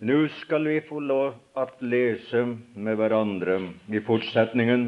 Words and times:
Nå 0.00 0.14
skal 0.32 0.64
vi 0.64 0.78
få 0.80 0.96
lov 1.04 1.34
å 1.60 1.62
lese 1.84 2.40
med 2.72 2.96
hverandre 2.96 3.58
i 3.92 4.00
fortsetningen 4.00 4.86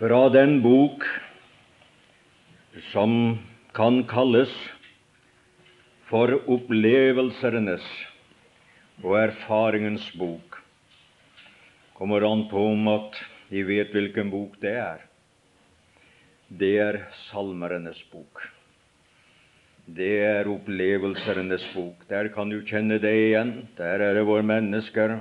fra 0.00 0.18
den 0.34 0.56
bok 0.64 1.06
som 2.88 3.14
kan 3.78 4.00
kalles 4.10 4.50
for 6.08 6.34
opplevelsernes 6.56 7.86
og 9.04 9.14
erfaringens 9.20 10.10
bok. 10.18 10.58
Kommer 11.94 12.26
an 12.26 12.48
på 12.50 12.66
om 12.72 12.90
at 12.96 13.22
de 13.52 13.62
vet 13.70 13.94
hvilken 13.94 14.34
bok 14.34 14.58
det 14.58 14.74
er. 14.82 15.06
Det 16.50 16.74
er 16.82 17.00
Salmerenes 17.28 18.02
bok. 18.10 18.42
Det 19.84 20.14
er 20.24 20.48
opplevelsenes 20.48 21.64
bok. 21.74 22.06
Der 22.08 22.30
kan 22.32 22.48
du 22.48 22.62
kjenne 22.64 22.96
det 23.02 23.12
igjen. 23.12 23.68
Der 23.76 24.00
er 24.00 24.14
det 24.16 24.24
våre 24.24 24.42
mennesker 24.42 25.18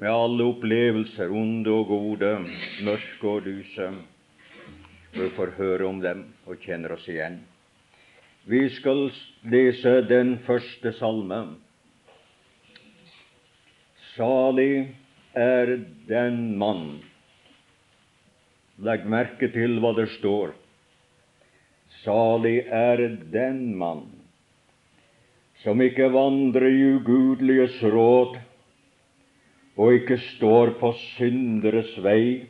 med 0.00 0.10
alle 0.10 0.44
opplevelser, 0.52 1.32
onde 1.32 1.72
og 1.72 1.86
gode, 1.88 2.34
mørke 2.84 3.24
og 3.24 3.48
lyse. 3.48 3.88
Vi 5.16 5.30
får 5.32 5.56
høre 5.56 5.88
om 5.88 6.00
dem 6.04 6.26
og 6.44 6.60
kjenner 6.60 6.92
oss 6.92 7.08
igjen. 7.08 7.40
Vi 8.44 8.66
skal 8.76 9.08
lese 9.48 9.96
den 10.08 10.36
første 10.44 10.92
salme. 11.00 11.40
Salig 14.12 14.90
er 15.32 15.78
den 16.08 16.58
mann 16.58 16.98
Legg 18.80 19.04
merke 19.04 19.48
til 19.52 19.76
hva 19.80 19.90
det 19.96 20.06
står. 20.18 20.54
Salig 22.04 22.64
er 22.66 23.02
den 23.32 23.76
mann 23.76 24.08
som 25.60 25.80
ikke 25.84 26.06
vandrer 26.14 26.72
i 26.72 26.84
ugudeliges 26.96 27.76
råd, 27.92 28.38
og 29.76 29.96
ikke 29.96 30.16
står 30.36 30.72
på 30.80 30.92
synderes 31.16 31.90
vei, 32.04 32.46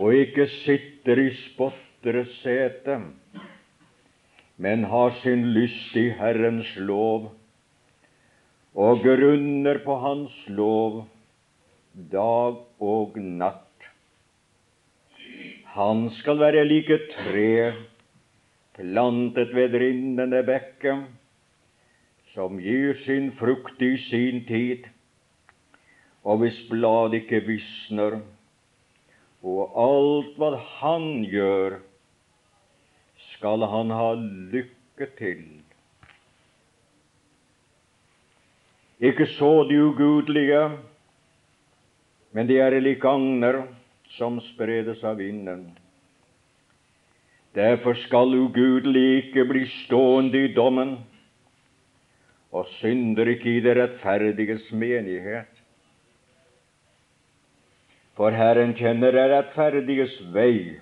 og 0.00 0.16
ikke 0.16 0.46
sitter 0.62 1.20
i 1.20 1.28
spotteres 1.42 2.32
sete, 2.40 2.96
men 4.56 4.86
har 4.88 5.12
sin 5.20 5.44
lyst 5.52 5.96
i 6.00 6.08
Herrens 6.16 6.72
lov, 6.80 7.34
og 8.74 9.04
grunner 9.04 9.78
på 9.84 9.98
Hans 10.00 10.40
lov 10.48 11.04
dag 11.94 12.56
og 12.80 13.20
natt. 13.20 13.73
Han 15.74 16.04
skal 16.20 16.38
være 16.38 16.62
lik 16.68 16.90
et 16.94 17.08
tre 17.16 17.72
plantet 18.76 19.50
ved 19.56 19.74
rinnende 19.74 20.44
bekke, 20.46 20.92
som 22.30 22.60
gir 22.62 22.94
sin 23.02 23.32
frukt 23.40 23.82
i 23.82 23.96
sin 24.04 24.44
tid, 24.46 24.86
og 26.22 26.44
hvis 26.44 26.60
bladet 26.70 27.24
ikke 27.24 27.42
visner, 27.48 28.20
og 29.42 29.74
alt 29.88 30.38
hva 30.38 30.54
han 30.78 31.26
gjør, 31.26 31.80
skal 33.34 33.66
han 33.74 33.90
ha 33.90 34.08
lykke 34.54 35.12
til. 35.18 35.44
Ikke 39.02 39.26
så 39.26 39.64
de 39.66 39.82
ugudelige, 39.90 40.68
men 42.30 42.46
de 42.46 42.62
er 42.62 42.78
lik 42.78 43.02
agner 43.02 43.64
som 44.18 44.40
spredes 44.40 45.02
av 45.04 45.16
vinden. 45.18 45.66
Derfor 47.54 47.94
skal 48.06 48.34
ugudelige 48.34 49.22
ikke 49.22 49.44
bli 49.46 49.64
stående 49.84 50.44
i 50.44 50.52
dommen, 50.54 50.96
og 52.54 52.66
synder 52.78 53.30
ikke 53.30 53.56
i 53.56 53.60
det 53.62 53.76
rettferdiges 53.78 54.70
menighet. 54.72 55.50
For 58.14 58.30
Herren 58.30 58.74
kjenner 58.78 59.14
det 59.14 59.26
rettferdiges 59.30 60.14
vei, 60.34 60.78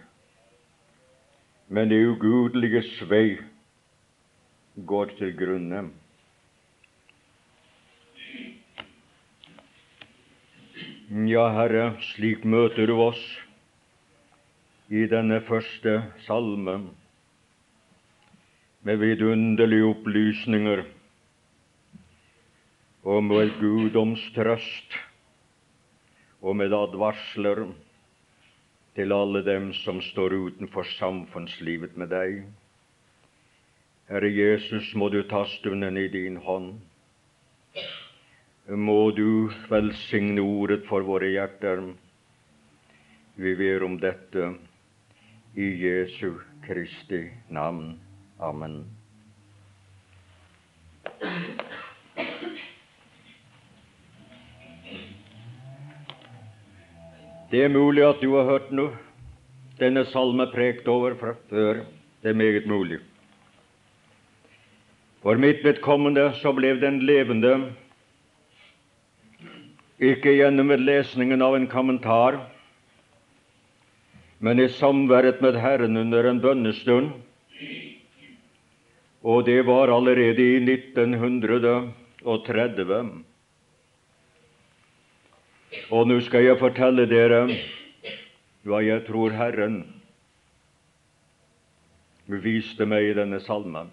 men 1.73 1.89
det 1.89 2.03
ugudeliges 2.13 2.93
vei 3.09 3.39
går 4.77 5.17
til 5.17 5.33
grunne. 5.37 5.87
Ja, 11.13 11.43
Herre, 11.53 11.99
slik 12.15 12.41
møter 12.49 12.87
du 12.89 12.95
oss 13.05 13.21
i 14.89 15.03
denne 15.11 15.43
første 15.45 15.99
salmen 16.25 16.87
med 18.89 18.97
vidunderlige 19.03 19.91
opplysninger 19.91 20.87
og 23.13 23.21
med 23.29 23.53
guddomstrøst 23.61 24.97
og 26.41 26.57
med 26.63 26.73
advarsler 26.79 27.61
til 28.97 29.13
alle 29.13 29.45
dem 29.45 29.75
som 29.83 30.01
står 30.01 30.39
utenfor 30.47 30.89
samfunnslivet 30.97 32.01
med 32.01 32.09
deg. 32.15 32.39
Herre 34.09 34.33
Jesus, 34.33 34.95
må 34.97 35.13
du 35.13 35.21
ta 35.29 35.45
stunden 35.59 36.01
i 36.01 36.09
din 36.09 36.41
hånd 36.41 36.79
må 38.77 39.11
du 39.13 39.51
velsigne 39.69 40.41
ordet 40.41 40.87
for 40.89 41.05
våre 41.05 41.29
hjerter. 41.29 41.83
Vi 43.37 43.55
ber 43.59 43.85
om 43.85 43.99
dette 44.01 44.55
i 45.57 45.69
Jesu 45.83 46.39
Kristi 46.65 47.27
navn. 47.53 47.99
Amen. 48.41 48.85
Det 57.53 57.61
er 57.61 57.69
mulig 57.69 58.05
at 58.07 58.23
du 58.23 58.31
har 58.39 58.49
hørt 58.49 58.71
noe. 58.73 58.97
denne 59.83 60.05
salme 60.07 60.47
prekt 60.53 60.87
over 60.89 61.15
fra 61.19 61.33
før. 61.51 61.81
Det 62.23 62.31
er 62.31 62.39
meget 62.39 62.67
mulig. 62.71 63.01
For 65.23 65.35
mitt 65.35 65.65
vedkommende 65.65 66.29
så 66.39 66.53
ble 66.55 66.77
den 66.81 67.01
levende 67.07 67.73
ikke 70.03 70.33
gjennom 70.35 70.67
lesningen 70.83 71.43
av 71.43 71.57
en 71.57 71.67
kommentar, 71.71 72.41
men 74.43 74.59
i 74.59 74.69
samværet 74.75 75.41
med 75.45 75.55
Herren 75.63 75.97
under 75.97 76.25
en 76.27 76.41
bønnestund. 76.43 77.13
Og 79.23 79.47
det 79.47 79.67
var 79.67 79.89
allerede 79.95 80.43
i 80.43 80.59
1930. 80.59 83.23
Og 85.95 86.09
nå 86.11 86.21
skal 86.27 86.43
jeg 86.49 86.59
fortelle 86.59 87.07
dere 87.07 87.47
hva 88.67 88.83
jeg 88.83 89.07
tror 89.07 89.31
Herren 89.31 89.85
viste 92.27 92.87
meg 92.89 93.03
i 93.11 93.15
denne 93.15 93.41
salmen. 93.45 93.91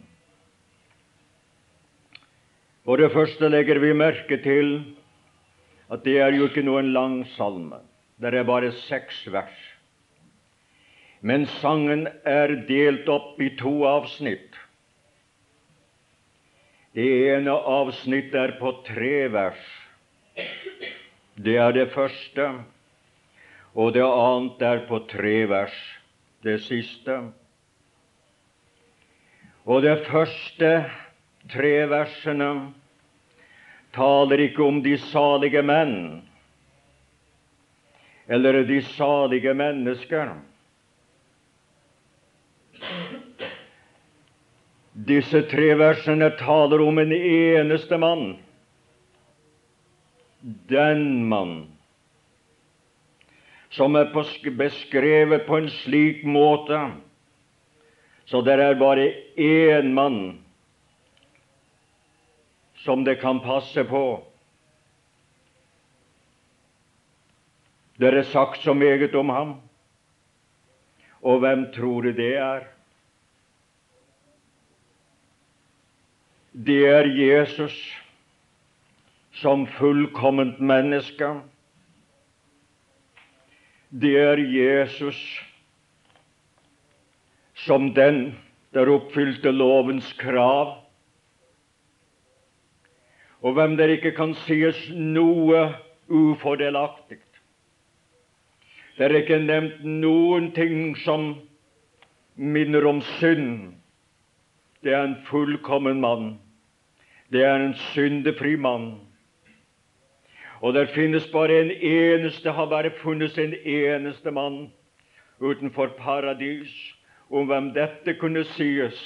For 2.86 2.98
det 2.98 3.12
første 3.14 3.50
legger 3.54 3.80
vi 3.84 3.94
merke 3.94 4.38
til 4.42 4.96
at 5.90 6.06
det 6.06 6.20
er 6.22 6.36
jo 6.38 6.48
ikke 6.50 6.66
noen 6.66 6.92
lang 6.94 7.22
salme. 7.36 7.82
Det 8.22 8.34
er 8.36 8.48
bare 8.48 8.72
seks 8.86 9.24
vers. 9.32 9.60
Men 11.22 11.48
sangen 11.60 12.08
er 12.28 12.54
delt 12.68 13.10
opp 13.12 13.40
i 13.42 13.50
to 13.60 13.82
avsnitt. 13.88 14.56
Det 16.96 17.08
ene 17.34 17.54
avsnittet 17.54 18.38
er 18.40 18.56
på 18.60 18.72
tre 18.88 19.28
vers. 19.32 19.66
Det 21.40 21.58
er 21.60 21.76
det 21.76 21.90
første. 21.94 22.48
Og 23.76 23.94
det 23.96 24.04
annet 24.04 24.64
er 24.66 24.86
på 24.88 25.02
tre 25.12 25.36
vers. 25.50 25.76
Det 26.44 26.58
siste. 26.64 27.20
Og 29.68 29.84
det 29.84 30.00
første 30.08 30.72
tre 31.52 31.74
versene 31.92 32.50
taler 33.96 34.46
ikke 34.46 34.64
om 34.64 34.82
de 34.86 34.98
salige 35.10 35.64
menn 35.66 36.22
eller 38.30 38.62
de 38.64 38.78
salige 38.94 39.54
mennesker. 39.58 40.36
Disse 45.10 45.42
tre 45.50 45.72
versene 45.80 46.30
taler 46.38 46.84
om 46.86 47.02
en 47.02 47.16
eneste 47.16 47.98
mann. 47.98 48.38
Den 50.70 51.26
mann 51.32 51.56
som 53.74 53.98
er 53.98 54.14
beskrevet 54.58 55.46
på 55.48 55.58
en 55.58 55.70
slik 55.82 56.22
måte 56.26 56.80
så 58.30 58.42
det 58.46 58.60
er 58.62 58.78
bare 58.78 59.08
én 59.42 59.90
mann 59.94 60.38
som 62.84 63.04
det 63.04 63.20
kan 63.22 63.40
passe 63.44 63.84
på. 63.84 64.24
Det 68.00 68.14
er 68.14 68.24
sagt 68.24 68.64
så 68.64 68.74
meget 68.74 69.16
om 69.16 69.30
ham, 69.30 69.56
og 71.22 71.40
hvem 71.40 71.72
tror 71.76 72.02
du 72.02 72.12
det 72.16 72.36
er? 72.38 72.68
det 76.66 76.88
er 76.88 77.06
Jesus 77.06 77.76
som 79.32 79.68
fullkomment 79.78 80.60
menneske. 80.60 81.30
Det 83.90 84.16
er 84.18 84.38
Jesus 84.38 85.20
som 87.56 87.94
den 87.94 88.36
der 88.74 88.92
oppfylte 88.92 89.52
lovens 89.52 90.12
krav, 90.20 90.76
og 93.42 93.54
hvem 93.54 93.78
der 93.78 93.96
ikke 93.96 94.12
kan 94.12 94.34
sies 94.46 94.90
noe 94.96 95.70
ufordelaktig. 96.10 97.20
Det 98.98 99.06
er 99.06 99.16
ikke 99.22 99.40
nevnt 99.40 99.84
noen 99.86 100.50
ting 100.52 100.98
som 101.06 101.30
minner 102.36 102.88
om 102.90 103.00
synd. 103.20 103.76
Det 104.84 104.92
er 104.94 105.06
en 105.08 105.20
fullkommen 105.30 106.02
mann. 106.04 106.34
Det 107.32 107.44
er 107.46 107.64
en 107.64 107.76
syndefri 107.94 108.56
mann. 108.56 108.98
Og 110.60 110.74
der 110.74 110.92
finnes 110.92 111.28
bare 111.32 111.62
en 111.62 111.72
eneste, 111.72 112.52
har 112.52 112.66
bare 112.66 112.92
funnes 113.00 113.38
en 113.38 113.54
eneste 113.64 114.32
mann 114.32 114.72
utenfor 115.40 115.88
paradis 115.98 116.96
om 117.30 117.48
hvem 117.48 117.72
dette 117.74 118.14
kunne 118.20 118.44
sies, 118.44 118.98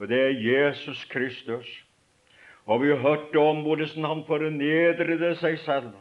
og 0.00 0.08
det 0.08 0.20
er 0.20 0.40
Jesus 0.40 1.04
Kristus. 1.04 1.85
Og 2.66 2.82
vi 2.82 2.96
hørte 2.98 3.38
om 3.38 3.62
hvordan 3.62 4.04
han 4.04 4.24
fornedrede 4.26 5.34
seg 5.38 5.58
selv, 5.62 5.92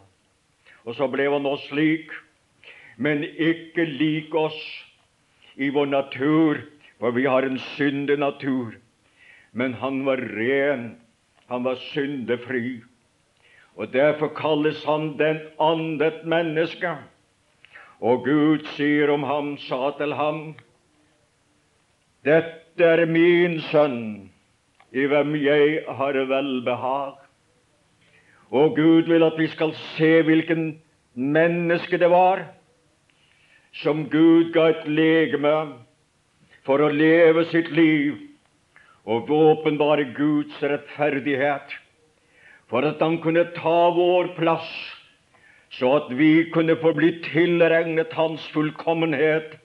og 0.86 0.96
så 0.98 1.08
ble 1.10 1.28
han 1.30 1.46
oss 1.46 1.66
lik, 1.74 2.10
men 2.98 3.24
ikke 3.24 3.86
lik 3.86 4.34
oss 4.34 4.58
i 5.56 5.70
vår 5.70 5.92
natur, 5.92 6.62
for 7.00 7.14
vi 7.14 7.26
har 7.30 7.46
en 7.46 7.60
syndig 7.76 8.18
natur. 8.18 8.76
Men 9.52 9.74
han 9.80 10.02
var 10.06 10.20
ren, 10.36 10.96
han 11.48 11.64
var 11.64 11.80
syndefri. 11.92 12.82
Og 13.76 13.94
Derfor 13.94 14.32
kalles 14.36 14.84
han 14.86 15.18
den 15.20 15.40
andet 15.60 16.24
menneske. 16.26 16.96
Og 18.02 18.26
Gud 18.26 18.66
sier 18.76 19.12
om 19.12 19.24
ham, 19.24 19.58
sa 19.58 19.92
til 19.98 20.14
ham, 20.14 20.56
dette 22.26 22.84
er 22.84 23.06
min 23.08 23.60
sønn, 23.72 24.32
i 24.96 25.06
hvem 25.12 25.36
jeg 25.44 25.84
har 25.98 26.18
velbehag. 26.30 27.16
Og 28.56 28.76
Gud 28.78 29.10
vil 29.12 29.26
at 29.26 29.40
vi 29.40 29.48
skal 29.52 29.74
se 29.96 30.22
hvilken 30.24 30.68
menneske 31.16 32.00
det 32.00 32.10
var 32.12 32.46
som 33.76 34.06
Gud 34.10 34.54
ga 34.56 34.70
et 34.72 34.86
legeme 34.88 35.56
for 36.64 36.80
å 36.80 36.94
leve 36.94 37.44
sitt 37.52 37.68
liv 37.76 38.16
og 39.06 39.30
åpenbare 39.30 40.08
Guds 40.16 40.56
rettferdighet, 40.64 41.76
for 42.72 42.88
at 42.88 43.02
han 43.04 43.20
kunne 43.22 43.44
ta 43.54 43.92
vår 43.94 44.32
plass, 44.40 44.70
så 45.76 45.92
at 46.00 46.10
vi 46.18 46.48
kunne 46.54 46.78
få 46.82 46.96
bli 46.96 47.12
tilregnet 47.28 48.16
Hans 48.18 48.48
fullkommenhet 48.56 49.60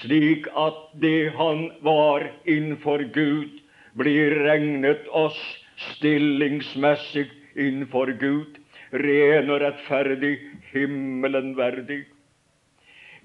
slik 0.00 0.46
at 0.56 0.78
det 1.02 1.34
han 1.36 1.68
var 1.84 2.24
innenfor 2.48 3.04
Gud, 3.14 3.60
blir 3.96 4.34
regnet 4.44 5.08
oss 5.08 5.38
stillingsmessig 5.76 7.30
innenfor 7.56 8.12
Gud, 8.20 8.58
ren 8.92 9.50
og 9.50 9.60
rettferdig, 9.62 10.36
himmelen 10.72 11.54
verdig. 11.56 12.04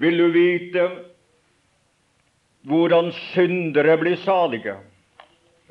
Vil 0.01 0.17
du 0.17 0.27
vite 0.33 0.87
hvordan 2.67 3.11
syndere 3.33 3.97
blir 3.99 4.17
salige, 4.21 4.77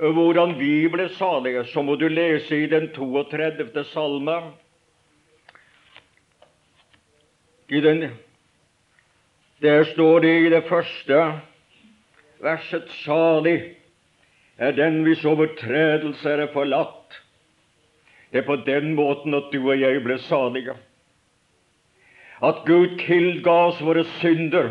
hvordan 0.01 0.57
vi 0.59 0.89
blir 0.89 1.11
salige, 1.17 1.65
så 1.73 1.83
må 1.83 1.97
du 1.97 2.09
lese 2.09 2.57
i 2.57 2.67
den 2.71 2.89
32. 2.95 3.85
salme. 3.93 4.41
I 7.69 7.81
den 7.81 8.11
der 9.61 9.85
står 9.85 10.21
det 10.25 10.33
i 10.41 10.49
det 10.51 10.65
første 10.69 11.19
verset 12.41 12.89
salig 13.05 13.77
er 14.61 14.77
den 14.77 15.01
hvis 15.07 15.25
overtredelser 15.25 16.45
er 16.45 16.53
forlatt. 16.53 17.17
Det 18.31 18.43
er 18.43 18.47
på 18.47 18.59
den 18.67 18.93
måten 18.95 19.35
at 19.35 19.49
du 19.53 19.59
og 19.65 19.81
jeg 19.81 20.03
ble 20.05 20.19
salige. 20.29 20.77
At 22.41 22.63
Gud 22.69 22.99
tilga 23.03 23.57
oss 23.71 23.81
våre 23.85 24.05
synder, 24.21 24.71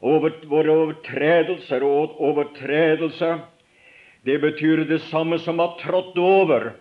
over, 0.00 0.32
våre 0.48 0.72
overtredelser 0.84 1.84
og 1.84 2.20
overtredelse, 2.20 3.38
Det 4.26 4.40
betyr 4.42 4.84
det 4.84 5.00
samme 5.06 5.38
som 5.38 5.60
har 5.62 5.68
ha 5.68 5.78
trådt 5.78 6.16
over 6.18 6.72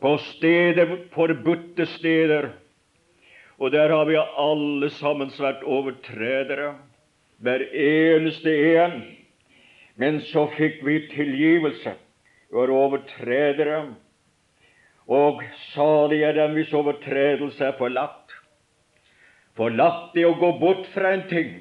på 0.00 0.18
steder, 0.18 1.08
forbudte 1.14 1.86
steder 1.86 2.50
og 3.62 3.70
der 3.70 3.92
har 3.94 4.04
vi 4.08 4.16
alle 4.18 4.90
sammen 4.90 5.30
vært 5.38 5.62
overtredere, 5.62 6.72
hver 7.38 7.62
eneste 7.78 8.50
en. 8.74 8.96
Men 10.00 10.20
så 10.30 10.46
fikk 10.56 10.80
vi 10.86 11.00
tilgivelse. 11.12 11.94
Vi 12.48 12.56
var 12.56 12.72
overtredere. 12.72 13.82
Og 15.12 15.42
salig 15.72 16.22
er 16.24 16.36
den 16.38 16.54
hvis 16.56 16.72
overtredelse 16.76 17.64
er 17.68 17.76
forlatt. 17.78 18.32
Forlatt 19.58 20.16
er 20.16 20.30
å 20.30 20.38
gå 20.40 20.52
bort 20.62 20.86
fra 20.94 21.12
en 21.12 21.26
ting. 21.28 21.58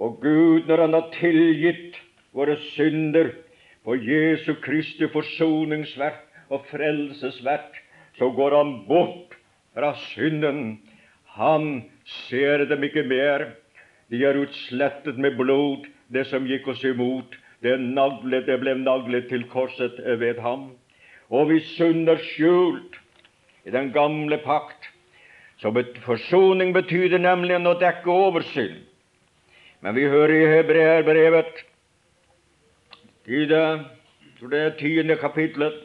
Og 0.00 0.20
Gud, 0.20 0.68
når 0.68 0.86
Han 0.86 0.96
har 0.96 1.10
tilgitt 1.16 1.96
våre 2.36 2.56
synder 2.74 3.32
på 3.84 3.96
Jesu 3.96 4.54
Kristi 4.60 5.08
forsoningsverk 5.08 6.26
og 6.52 6.66
frelsesverk, 6.68 7.78
så 8.18 8.28
går 8.36 8.56
Han 8.58 8.74
bort 8.88 9.36
fra 9.74 9.94
synden 10.10 10.80
han 11.40 11.84
ser 12.28 12.64
dem 12.66 12.82
ikke 12.84 13.04
mer. 13.06 13.46
De 14.10 14.18
er 14.26 14.38
utslettet 14.40 15.18
med 15.20 15.36
blod, 15.38 15.86
det 16.12 16.26
som 16.28 16.46
gikk 16.46 16.68
oss 16.72 16.84
imot. 16.84 17.36
Det, 17.60 17.76
naglet, 17.80 18.46
det 18.48 18.56
ble 18.62 18.74
naglet 18.80 19.28
til 19.28 19.44
korset 19.52 19.98
ved 20.20 20.40
ham. 20.40 20.70
Og 21.30 21.50
vi 21.52 21.60
synder 21.76 22.18
skjult 22.32 22.96
i 23.68 23.74
den 23.74 23.92
gamle 23.94 24.40
pakt. 24.44 24.88
Så 25.60 25.72
forsoning 26.06 26.72
betyr 26.72 27.18
nemlig 27.20 27.60
å 27.60 27.76
dekke 27.78 28.10
over 28.10 28.44
synd. 28.54 28.80
Men 29.80 29.96
vi 29.96 30.08
hører 30.08 30.34
i 30.36 30.48
Hebreerbrevet, 30.56 31.64
i 33.30 33.44
det, 33.48 33.64
det 34.50 34.64
tiende 34.80 35.16
kapitlet, 35.20 35.76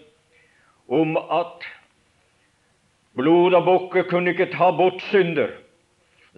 om 0.87 1.15
at 1.17 1.63
Blod 3.15 3.55
av 3.55 3.63
bukker 3.63 4.09
kunne 4.09 4.33
ikke 4.33 4.49
ta 4.51 4.73
bort 4.75 4.99
synder. 5.07 5.53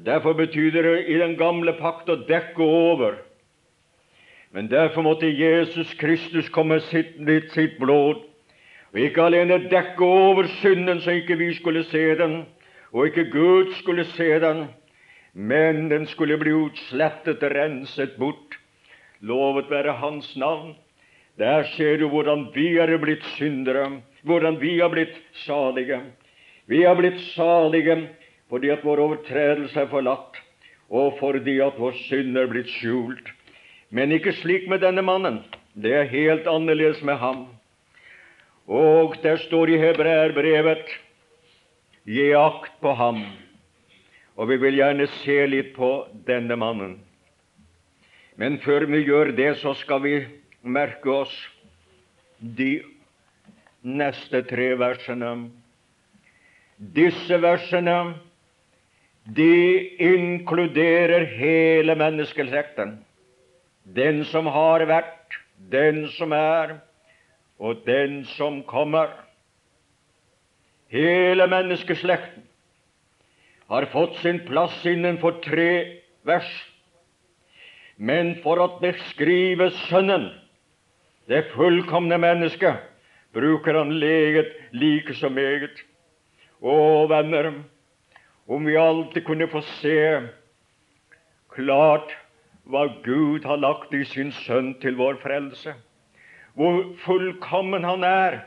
Derfor 0.05 0.35
betyr 0.37 0.75
det 0.75 1.07
i 1.09 1.15
den 1.17 1.33
gamle 1.39 1.73
pakt 1.79 2.09
å 2.13 2.19
dekke 2.27 2.61
over. 2.61 3.15
Men 4.51 4.67
derfor 4.71 5.03
måtte 5.03 5.27
Jesus 5.27 5.93
Kristus 5.99 6.49
komme 6.49 6.79
sitt, 6.87 7.17
litt 7.19 7.51
sitt 7.51 7.75
blod, 7.79 8.23
og 8.93 8.99
ikke 9.03 9.25
alene 9.27 9.59
dekke 9.69 10.03
over 10.05 10.47
synden 10.61 11.01
så 11.03 11.17
ikke 11.19 11.35
vi 11.39 11.51
skulle 11.57 11.83
se 11.91 12.03
den, 12.19 12.39
og 12.95 13.09
ikke 13.09 13.27
Gud 13.33 13.73
skulle 13.81 14.07
se 14.15 14.29
den, 14.41 14.67
men 15.33 15.89
den 15.91 16.07
skulle 16.07 16.39
bli 16.39 16.53
utslettet, 16.55 17.43
renset 17.43 18.15
bort. 18.17 18.55
Lovet 19.19 19.69
være 19.69 19.97
Hans 19.99 20.35
navn. 20.37 20.75
Der 21.37 21.63
ser 21.75 21.97
du 21.97 22.07
hvordan 22.09 22.47
vi 22.55 22.77
er 22.81 22.97
blitt 22.97 23.25
syndere, 23.35 24.01
hvordan 24.23 24.61
vi 24.61 24.79
har 24.79 24.89
blitt 24.89 25.13
salige. 25.45 26.01
Vi 26.65 26.81
har 26.83 26.95
blitt 26.95 27.19
salige 27.35 28.07
fordi 28.49 28.69
at 28.71 28.83
vår 28.85 28.99
overtredelse 29.03 29.79
er 29.79 29.89
forlatt, 29.91 30.37
og 30.89 31.17
fordi 31.19 31.59
at 31.59 31.75
vår 31.77 31.97
synd 32.07 32.37
er 32.37 32.47
blitt 32.47 32.69
skjult. 32.71 33.33
Men 33.89 34.11
ikke 34.11 34.35
slik 34.41 34.67
med 34.67 34.81
denne 34.83 35.03
mannen. 35.05 35.41
Det 35.73 35.93
er 35.93 36.09
helt 36.11 36.47
annerledes 36.47 37.01
med 37.05 37.19
ham. 37.21 37.45
Og 38.67 39.15
der 39.23 39.37
står 39.45 39.71
i 39.71 39.79
Hebreerbrevet 39.79 40.89
Gi 42.07 42.31
akt 42.35 42.79
på 42.81 42.93
ham. 42.95 43.21
Og 44.37 44.47
vi 44.51 44.57
vil 44.61 44.77
gjerne 44.79 45.07
se 45.21 45.37
litt 45.47 45.73
på 45.75 45.91
denne 46.27 46.55
mannen. 46.55 46.97
Men 48.37 48.59
før 48.63 48.85
vi 48.87 49.01
gjør 49.03 49.33
det, 49.35 49.55
så 49.59 49.73
skal 49.75 50.03
vi 50.03 50.13
merke 50.61 51.09
oss 51.09 51.33
de 52.39 52.83
neste 53.81 54.43
tre 54.47 54.69
versene. 54.79 55.33
Disse 56.77 57.39
versene 57.41 57.97
de 59.35 59.51
inkluderer 59.99 61.25
hele 61.39 61.97
menneskeslekten. 61.99 62.97
Den 63.95 64.25
som 64.27 64.49
har 64.51 64.83
vært, 64.89 65.37
den 65.71 66.07
som 66.17 66.33
er, 66.35 66.77
og 67.59 67.85
den 67.85 68.25
som 68.35 68.59
kommer. 68.67 69.13
Hele 70.91 71.47
menneskeslekten 71.47 72.43
har 73.67 73.87
fått 73.91 74.19
sin 74.21 74.41
plass 74.47 74.75
innenfor 74.87 75.39
tre 75.43 75.71
vers. 76.27 76.49
Men 77.97 78.35
for 78.43 78.61
å 78.61 78.67
beskrive 78.81 79.71
Sønnen 79.87 80.29
Det 81.27 81.41
fullkomne 81.51 82.15
mennesket 82.23 82.85
bruker 83.35 83.75
han 83.75 83.89
leget 83.99 84.53
like 84.71 85.11
så 85.17 85.27
meget. 85.27 85.81
Å, 86.63 87.03
venner, 87.11 87.49
om 88.47 88.63
vi 88.63 88.77
alltid 88.79 89.25
kunne 89.27 89.49
få 89.51 89.59
se 89.81 89.97
klart 91.51 92.13
hva 92.67 92.87
Gud 93.03 93.45
har 93.47 93.59
lagt 93.61 93.93
i 93.95 94.03
sin 94.07 94.33
Sønn 94.43 94.73
til 94.81 94.97
vår 94.99 95.21
frelse, 95.23 95.73
hvor 96.57 96.81
fullkommen 97.05 97.85
Han 97.87 98.03
er 98.03 98.41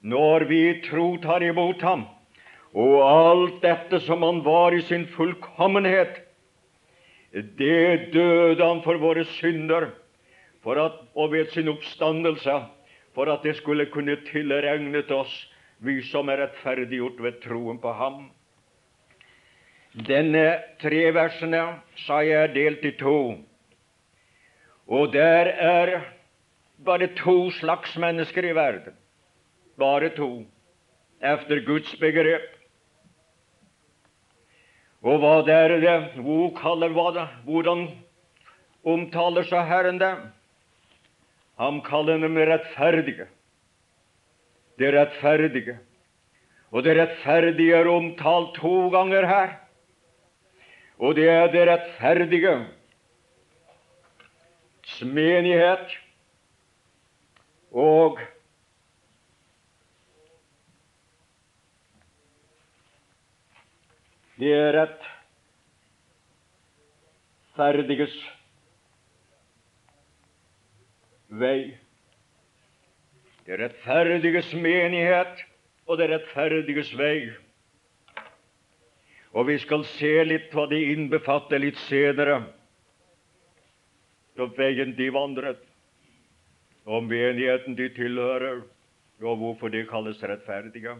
når 0.00 0.46
vi 0.48 0.62
tro 0.86 1.12
tar 1.22 1.44
imot 1.44 1.82
Ham, 1.84 2.06
og 2.74 2.96
alt 3.04 3.60
dette 3.62 4.00
som 4.02 4.24
Han 4.26 4.42
var 4.46 4.74
i 4.74 4.82
sin 4.82 5.06
fullkommenhet, 5.14 6.22
det 7.32 8.10
døde 8.14 8.64
Han 8.64 8.82
for 8.82 8.98
våre 8.98 9.24
synder, 9.36 9.90
for 10.64 10.80
at, 10.80 10.98
og 11.14 11.32
ved 11.32 11.52
sin 11.54 11.70
oppstandelse, 11.70 12.58
for 13.14 13.30
at 13.32 13.46
det 13.46 13.56
skulle 13.60 13.86
kunne 13.92 14.18
tilregnet 14.26 15.10
oss, 15.14 15.32
vi 15.80 16.00
som 16.04 16.28
er 16.28 16.42
rettferdiggjort 16.42 17.22
ved 17.22 17.40
troen 17.44 17.78
på 17.80 17.92
Ham. 17.96 18.26
Denne 19.90 20.62
tre 20.78 21.08
versene 21.10 21.60
sa 22.04 22.20
jeg 22.22 22.38
er 22.38 22.52
delt 22.54 22.84
i 22.86 22.92
to. 22.94 23.42
Og 24.86 25.10
der 25.12 25.50
er 25.50 25.90
bare 26.86 27.08
to 27.18 27.50
slags 27.58 27.96
mennesker 27.98 28.46
i 28.46 28.54
verden. 28.54 28.94
Bare 29.78 30.10
to. 30.14 30.46
Efter 31.20 31.66
Guds 31.66 31.96
begrep. 31.98 32.46
Og 35.02 35.18
hva 35.18 35.40
er 35.50 35.80
det? 35.80 35.96
Hvor 36.22 36.54
kaller 36.54 36.94
hva 36.94 37.10
det? 37.16 37.26
Hvordan 37.44 37.88
omtaler 38.84 39.42
så 39.42 39.64
Herren 39.66 39.98
det? 39.98 40.14
Han 41.58 41.80
kaller 41.82 42.22
dem 42.22 42.36
rettferdige. 42.36 43.26
Det 44.78 44.94
rettferdige. 44.94 45.78
Og 46.70 46.84
det 46.84 46.94
rettferdige 46.96 47.74
er 47.74 47.90
omtalt 47.90 48.54
to 48.54 48.88
ganger 48.94 49.26
her 49.26 49.59
og 51.00 51.16
det 51.16 51.28
er 51.32 51.46
det 51.52 51.64
rettferdige 51.68 52.66
menighet 55.00 55.94
og 57.72 58.18
det 64.40 64.52
er 64.56 64.72
rettferdiges 67.56 68.16
vei. 71.28 71.76
Det 73.46 73.58
rettferdiges 73.60 74.52
menighet 74.56 75.44
og 75.86 75.98
det 76.00 76.10
rettferdiges 76.12 76.92
vei. 76.98 77.30
Og 79.30 79.46
vi 79.46 79.58
skal 79.62 79.84
se 79.94 80.10
litt 80.26 80.50
hva 80.54 80.66
de 80.70 80.80
innbefatter 80.92 81.62
litt 81.62 81.78
senere. 81.86 82.40
Så 84.34 84.48
veien 84.56 84.96
de 84.96 85.10
vandret, 85.14 85.62
og 86.88 87.06
menigheten 87.06 87.76
de 87.78 87.90
tilhører, 87.94 88.62
og 89.20 89.40
hvorfor 89.42 89.70
de 89.70 89.84
kalles 89.86 90.22
rettferdige. 90.24 90.96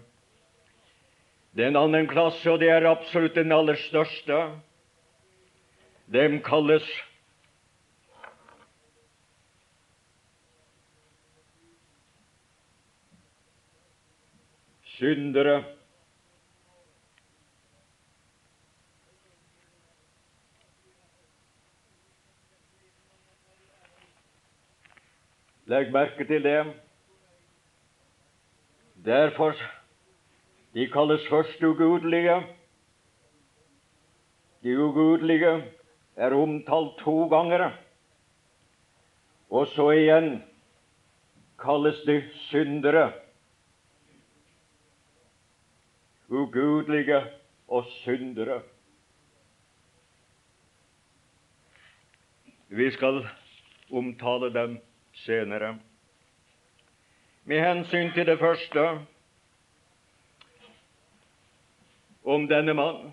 Det 1.57 1.65
er 1.65 1.73
en 1.73 1.81
annen 1.81 2.07
klasse, 2.11 2.45
og 2.53 2.61
det 2.63 2.69
er 2.71 2.87
absolutt 2.87 3.35
den 3.35 3.51
aller 3.55 3.79
største. 3.89 4.39
Dem 6.11 6.39
kalles 6.47 6.87
syndere. 15.01 15.80
Legg 25.71 25.93
merke 25.95 26.25
til 26.27 26.43
det. 26.43 26.65
Derfor 29.05 29.55
de 30.75 30.87
kalles 30.91 31.29
først 31.31 31.63
ugudelige. 31.63 32.41
De 34.63 34.75
ugudelige 34.83 35.53
er 36.17 36.35
omtalt 36.35 36.99
to 37.05 37.29
ganger. 37.31 37.71
Og 39.51 39.67
så 39.67 39.91
igjen 39.95 40.43
kalles 41.63 42.03
de 42.07 42.19
syndere. 42.51 43.13
Ugudelige 46.29 47.23
og 47.69 47.87
syndere. 48.03 48.63
Vi 52.69 52.91
skal 52.91 53.27
omtale 53.91 54.55
dem 54.55 54.81
senere. 55.25 55.75
Med 57.45 57.65
hensyn 57.65 58.13
til 58.15 58.27
det 58.29 58.39
første 58.39 58.85
om 62.25 62.47
denne 62.49 62.75
mann 62.77 63.11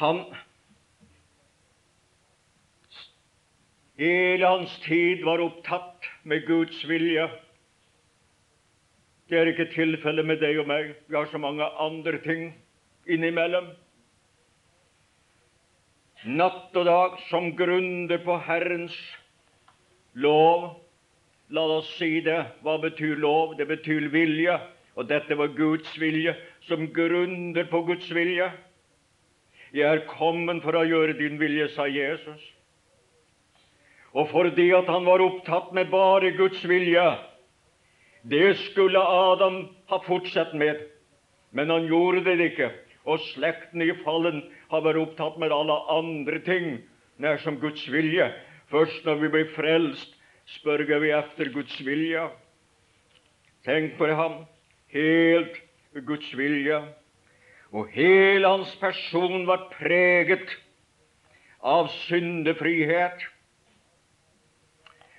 Han 0.00 0.24
Hele 4.02 4.48
hans 4.48 4.72
tid 4.82 5.20
var 5.22 5.38
opptatt 5.44 6.08
med 6.26 6.46
Guds 6.46 6.80
vilje. 6.88 7.26
Det 9.28 9.38
er 9.38 9.50
ikke 9.52 9.68
tilfellet 9.70 10.26
med 10.26 10.40
deg 10.42 10.58
og 10.58 10.66
meg. 10.66 10.94
Vi 11.06 11.14
har 11.14 11.28
så 11.30 11.38
mange 11.38 11.68
andre 11.78 12.18
ting 12.24 12.48
innimellom. 13.06 13.68
Natt 16.24 16.74
og 16.78 16.88
dag 16.88 17.20
som 17.28 17.52
grunder 17.58 18.24
på 18.24 18.38
Herrens 18.48 18.96
Lov, 20.14 20.76
la 21.48 21.64
oss 21.78 21.88
si 21.96 22.20
det. 22.20 22.40
Hva 22.62 22.78
betyr 22.82 23.16
lov? 23.20 23.56
Det 23.56 23.66
betyr 23.68 24.10
vilje. 24.12 24.58
Og 24.96 25.08
dette 25.08 25.36
var 25.38 25.54
Guds 25.56 25.88
vilje, 26.00 26.34
som 26.68 26.84
grunner 26.92 27.64
på 27.70 27.80
Guds 27.88 28.10
vilje. 28.12 28.50
Jeg 29.72 29.88
er 29.88 30.04
kommet 30.10 30.60
for 30.64 30.76
å 30.76 30.84
gjøre 30.84 31.16
din 31.16 31.38
vilje, 31.40 31.70
sa 31.72 31.86
Jesus. 31.88 32.42
Og 34.12 34.28
fordi 34.28 34.68
at 34.76 34.90
han 34.92 35.06
var 35.08 35.24
opptatt 35.24 35.70
med 35.72 35.88
bare 35.88 36.34
Guds 36.36 36.60
vilje, 36.68 37.04
det 38.28 38.52
skulle 38.68 39.00
Adam 39.00 39.62
ha 39.90 39.98
fortsatt 40.04 40.52
med, 40.54 40.76
men 41.56 41.72
han 41.72 41.88
gjorde 41.88 42.26
det 42.28 42.52
ikke. 42.52 42.68
Og 43.08 43.24
slekten 43.32 43.82
i 43.82 43.90
fallen 44.04 44.44
har 44.70 44.84
vært 44.84 45.00
opptatt 45.00 45.40
med 45.40 45.54
alle 45.56 45.78
andre 45.90 46.38
ting 46.44 46.68
nær 47.16 47.40
som 47.42 47.56
Guds 47.58 47.82
vilje. 47.90 48.28
Først 48.72 49.04
når 49.04 49.18
vi 49.20 49.28
blir 49.28 49.50
frelst, 49.52 50.14
spørger 50.48 50.98
vi 51.02 51.10
efter 51.12 51.50
Guds 51.52 51.74
vilje. 51.84 52.22
Tenk 53.66 53.98
på 53.98 54.06
ham 54.16 54.38
helt 54.94 55.58
Guds 56.06 56.30
vilje. 56.38 56.78
Og 57.72 57.90
hele 57.92 58.48
hans 58.48 58.72
person 58.80 59.44
var 59.46 59.66
preget 59.74 60.54
av 61.60 61.90
syndefrihet. 62.06 63.26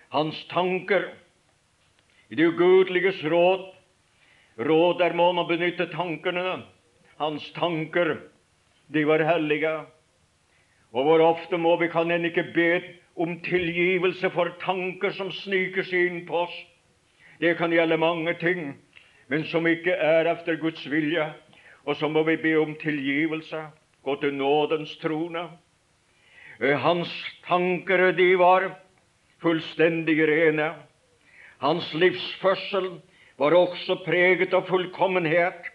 Hans 0.09 0.41
tanker 0.49 1.11
i 2.29 2.35
det 2.35 2.49
ugudeliges 2.49 3.21
råd 3.29 3.69
Råd 4.57 4.99
der 4.99 5.13
må 5.17 5.31
man 5.33 5.47
benytte 5.49 5.87
tankene. 5.89 6.59
Hans 7.17 7.45
tanker, 7.55 8.17
de 8.93 9.05
var 9.07 9.23
hellige. 9.25 9.71
Og 10.93 11.07
hvor 11.07 11.21
ofte 11.25 11.57
må 11.57 11.73
vi 11.81 11.87
kan 11.89 12.11
en 12.11 12.25
ikke 12.25 12.45
be 12.53 12.69
om 13.15 13.39
tilgivelse 13.45 14.29
for 14.33 14.53
tanker 14.61 15.13
som 15.13 15.31
sniker 15.31 15.85
seg 15.85 16.07
inn 16.07 16.21
på 16.27 16.43
oss. 16.45 16.55
Det 17.39 17.55
kan 17.57 17.73
gjelde 17.73 17.97
mange 18.01 18.33
ting, 18.41 18.73
men 19.29 19.45
som 19.51 19.67
ikke 19.67 19.93
er 19.93 20.29
efter 20.31 20.57
Guds 20.61 20.83
vilje. 20.89 21.27
Og 21.85 21.97
så 21.99 22.07
må 22.07 22.23
vi 22.23 22.37
be 22.39 22.55
om 22.61 22.75
tilgivelse, 22.79 23.65
gå 24.03 24.15
til 24.21 24.33
nådens 24.33 24.95
trone. 25.01 25.47
Eh, 26.61 26.77
hans 26.79 27.11
tanker 27.47 28.11
de 28.15 28.29
var 28.39 28.69
fullstendig 29.43 30.17
rene. 30.27 30.73
Hans 31.59 31.93
livsførsel 31.93 33.01
var 33.37 33.55
også 33.55 33.99
preget 34.05 34.53
av 34.53 34.67
fullkommenhet. 34.67 35.69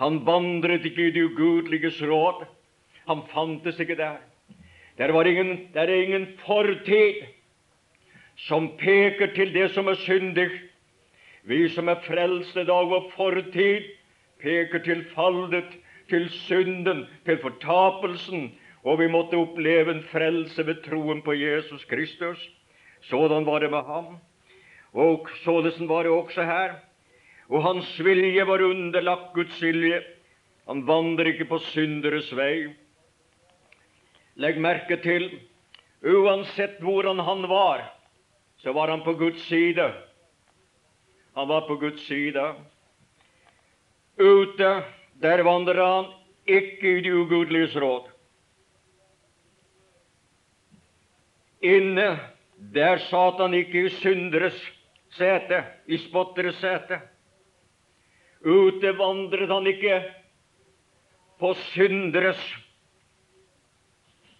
Han 0.00 0.22
vandret 0.26 0.86
ikke 0.88 1.08
i 1.08 1.14
det 1.14 1.28
ugudeliges 1.30 2.00
råd. 2.02 2.46
Han 3.06 3.22
fantes 3.32 3.80
ikke 3.80 3.98
der. 3.98 4.18
Det 5.00 5.14
var 5.14 5.24
ingen, 5.24 5.70
der 5.74 5.80
er 5.80 6.02
ingen 6.02 6.26
fortid 6.46 7.22
som 8.36 8.66
peker 8.78 9.30
til 9.32 9.54
det 9.54 9.70
som 9.72 9.86
er 9.88 9.96
syndig. 9.96 10.50
Vi 11.48 11.68
som 11.72 11.88
er 11.88 12.02
frelst 12.04 12.56
i 12.56 12.64
dag, 12.68 12.88
vår 12.90 13.06
fortid 13.14 13.86
peker 14.42 14.82
til 14.84 15.00
fallet, 15.14 15.78
til 16.10 16.28
synden, 16.28 17.06
til 17.24 17.38
fortapelsen, 17.40 18.50
og 18.84 18.98
vi 19.00 19.08
måtte 19.08 19.40
oppleve 19.40 19.94
en 19.94 20.02
frelse 20.02 20.66
ved 20.66 20.82
troen 20.84 21.22
på 21.22 21.32
Jesus 21.32 21.84
Kristus. 21.84 22.50
Sådan 23.00 23.46
var 23.46 23.58
det 23.58 23.70
med 23.70 23.82
ham. 23.88 24.18
Og 24.92 25.28
således 25.44 25.80
var 25.88 26.02
det 26.02 26.12
også 26.12 26.44
her. 26.44 26.76
Og 27.48 27.62
hans 27.62 28.04
vilje 28.04 28.46
var 28.46 28.60
underlagt 28.68 29.32
Guds 29.34 29.62
vilje. 29.62 30.02
Han 30.68 30.86
vandrer 30.86 31.32
ikke 31.32 31.48
på 31.48 31.58
synderes 31.58 32.36
vei. 32.36 32.68
Legg 34.40 34.56
merke 34.62 34.96
til, 35.04 35.26
uansett 36.00 36.78
hvordan 36.80 37.18
han 37.20 37.44
var, 37.50 37.82
så 38.62 38.72
var 38.72 38.88
han 38.88 39.02
på 39.04 39.12
Guds 39.20 39.42
side. 39.48 39.84
Han 41.36 41.48
var 41.48 41.66
på 41.68 41.76
Guds 41.76 42.06
side. 42.06 42.44
Ute, 44.16 44.70
der 45.20 45.42
vandrer 45.44 45.80
han 45.84 46.08
ikke 46.48 46.96
i 46.96 47.02
de 47.04 47.12
ugudeliges 47.20 47.76
råd. 47.76 48.08
Inne, 51.60 52.08
der 52.56 53.00
satt 53.10 53.40
han 53.40 53.54
ikke 53.56 53.84
i 53.84 53.92
synderes 54.00 54.56
sete, 55.16 55.60
i 55.84 56.00
spotteres 56.00 56.56
sete. 56.64 57.00
Ute 58.40 58.96
vandret 58.96 59.52
han 59.52 59.68
ikke 59.68 60.00
på 61.40 61.52
synderes 61.74 62.40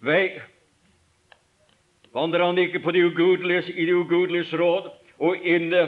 vei. 0.05 0.41
Vandret 2.11 2.43
han 2.45 2.59
ikke 2.59 2.81
på 2.83 2.91
de 2.91 3.05
ugudeliges, 3.07 3.69
i 3.69 3.85
de 3.87 3.95
ugudeliges 3.95 4.51
råd, 4.59 4.89
og 5.21 5.45
inne 5.47 5.85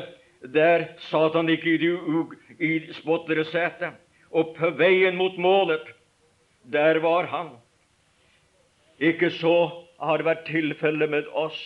der 0.54 0.88
satt 1.10 1.36
han 1.36 1.50
ikke 1.52 1.74
i, 1.74 1.78
de, 1.82 1.92
i 2.60 2.72
spotteres 3.00 3.52
sete. 3.52 3.92
Og 4.32 4.56
på 4.58 4.72
veien 4.80 5.18
mot 5.20 5.36
målet, 5.38 5.84
der 6.64 7.00
var 7.04 7.28
han. 7.32 7.54
Ikke 9.04 9.30
så 9.36 9.84
har 10.00 10.20
det 10.20 10.28
vært 10.28 10.48
tilfellet 10.48 11.12
med 11.12 11.30
oss, 11.38 11.58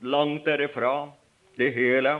langt 0.00 0.46
derifra, 0.48 1.10
det 1.60 1.72
hele. 1.76 2.16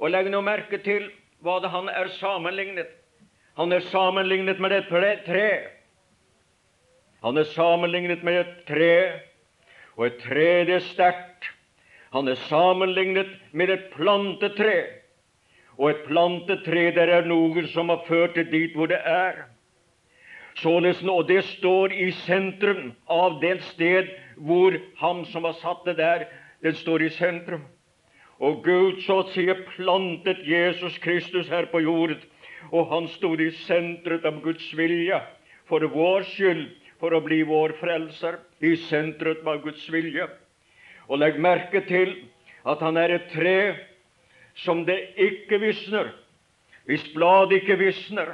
Og 0.00 0.12
legg 0.12 0.30
nå 0.32 0.40
merke 0.44 0.80
til 0.84 1.10
hva 1.44 1.58
det 1.60 1.70
han 1.72 1.90
er 1.92 2.08
sammenlignet. 2.16 2.88
Han 3.58 3.72
er 3.72 3.84
sammenlignet 3.92 4.60
med 4.60 4.72
et 4.72 4.88
tre. 5.26 5.48
Han 7.24 7.40
er 7.40 7.46
sammenlignet 7.54 8.20
med 8.24 8.36
et 8.36 8.56
tre, 8.68 8.96
og 9.96 10.06
et 10.10 10.18
tre 10.20 10.48
det 10.68 10.74
er 10.76 10.82
sterkt. 10.90 11.46
Han 12.12 12.28
er 12.28 12.36
sammenlignet 12.50 13.30
med 13.52 13.70
et 13.72 13.86
plantetre, 13.94 14.74
og 15.78 15.88
et 15.90 16.02
plantetre 16.04 16.90
der 16.94 17.14
er 17.14 17.24
noe 17.24 17.64
som 17.72 17.88
har 17.88 18.04
ført 18.04 18.36
det 18.36 18.50
dit 18.52 18.76
hvor 18.76 18.92
det 18.92 19.00
er. 19.08 19.40
Således, 20.60 21.00
og 21.02 21.24
det 21.28 21.40
står 21.44 21.96
i 21.96 22.10
sentrum 22.26 22.92
av 23.08 23.40
det 23.40 23.56
sted 23.72 24.12
hvor 24.36 24.76
han 25.00 25.24
som 25.32 25.48
har 25.48 25.56
satt 25.64 25.82
det 25.88 25.96
der, 25.98 26.28
den 26.62 26.76
står 26.76 27.08
i 27.08 27.10
sentrum. 27.16 27.64
Og 28.38 28.60
Gud 28.68 29.00
så 29.08 29.22
å 29.22 29.28
si 29.32 29.48
plantet 29.72 30.44
Jesus 30.44 31.00
Kristus 31.00 31.48
her 31.48 31.72
på 31.72 31.80
jord, 31.88 32.18
og 32.70 32.88
han 32.92 33.08
stod 33.16 33.40
i 33.40 33.50
sentrum 33.64 34.28
av 34.28 34.42
Guds 34.44 34.68
vilje 34.76 35.24
for 35.66 35.80
vår 35.88 36.28
skyld, 36.28 36.68
for 37.04 37.12
å 37.12 37.20
bli 37.20 37.42
vår 37.44 37.74
frelser, 37.82 38.38
i 38.64 38.78
sentret 38.88 39.44
av 39.44 39.60
Guds 39.60 39.84
vilje. 39.92 40.24
Og 41.12 41.20
legg 41.20 41.36
merke 41.36 41.82
til 41.84 42.14
at 42.64 42.80
han 42.80 42.96
er 42.96 43.12
et 43.18 43.26
tre 43.34 43.58
som 44.64 44.86
det 44.88 44.96
ikke 45.20 45.58
visner, 45.60 46.08
hvis 46.88 47.04
bladet 47.12 47.60
ikke 47.60 47.76
visner, 47.76 48.32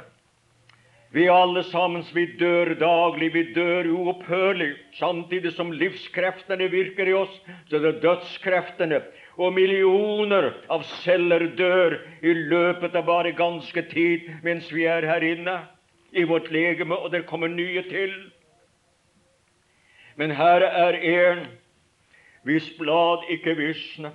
vi 1.11 1.25
alle 1.27 1.65
sammen 1.67 2.05
vi 2.15 2.23
dør 2.39 2.71
daglig, 2.79 3.33
vi 3.33 3.43
dør 3.51 3.89
uopphørlig. 3.91 4.69
Samtidig 4.95 5.51
som 5.57 5.73
livskreftene 5.75 6.69
virker 6.71 7.11
i 7.11 7.17
oss, 7.19 7.33
så 7.67 7.75
er 7.75 7.89
det 7.89 7.97
dødskreftene. 8.05 9.01
Og 9.35 9.51
millioner 9.51 10.53
av 10.71 10.87
celler 11.01 11.49
dør 11.59 11.97
i 12.23 12.31
løpet 12.31 12.95
av 12.95 13.09
bare 13.11 13.35
ganske 13.35 13.83
tid 13.91 14.31
mens 14.45 14.71
vi 14.71 14.87
er 14.87 15.03
her 15.11 15.25
inne 15.27 15.57
i 16.15 16.23
vårt 16.23 16.47
legeme, 16.51 16.95
og 16.95 17.11
det 17.11 17.25
kommer 17.27 17.51
nye 17.51 17.83
til. 17.91 18.15
Men 20.15 20.31
her 20.31 20.61
er 20.61 20.97
en 20.99 21.45
hvis 22.43 22.71
blad 22.79 23.25
ikke 23.29 23.55
visner. 23.57 24.11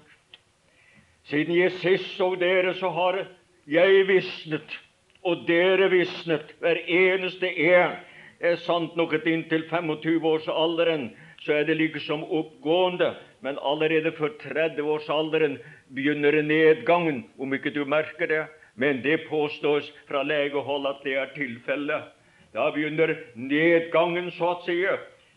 Siden 1.24 1.56
jeg 1.56 1.72
sist 1.72 2.16
så 2.16 2.34
dere, 2.38 2.74
så 2.74 2.90
har 2.90 3.22
jeg 3.66 4.08
visnet 4.08 4.80
og 5.26 5.46
dere 5.46 5.90
visnet, 5.90 6.54
hver 6.60 6.78
eneste 6.86 7.50
en. 7.50 7.96
Er 8.40 8.58
sant 8.62 8.96
nok 8.96 9.14
at 9.16 9.26
inntil 9.26 9.64
25-årsalderen 9.70 11.08
så 11.42 11.52
er 11.52 11.64
det 11.66 11.78
liksom 11.78 12.24
oppgående, 12.24 13.14
men 13.40 13.58
allerede 13.62 14.12
for 14.16 14.34
30-årsalderen 14.42 15.58
begynner 15.94 16.42
nedgangen, 16.42 17.24
om 17.38 17.54
ikke 17.54 17.70
du 17.74 17.84
merker 17.84 18.26
det. 18.26 18.44
Men 18.76 19.02
det 19.02 19.24
påstås 19.30 19.88
fra 20.08 20.22
legehold 20.22 20.86
at 20.86 21.02
det 21.04 21.16
er 21.16 21.32
tilfellet. 21.34 22.10
Da 22.52 22.70
begynner 22.74 23.14
nedgangen, 23.34 24.30
så 24.36 24.52
å 24.52 24.62
si. 24.66 24.82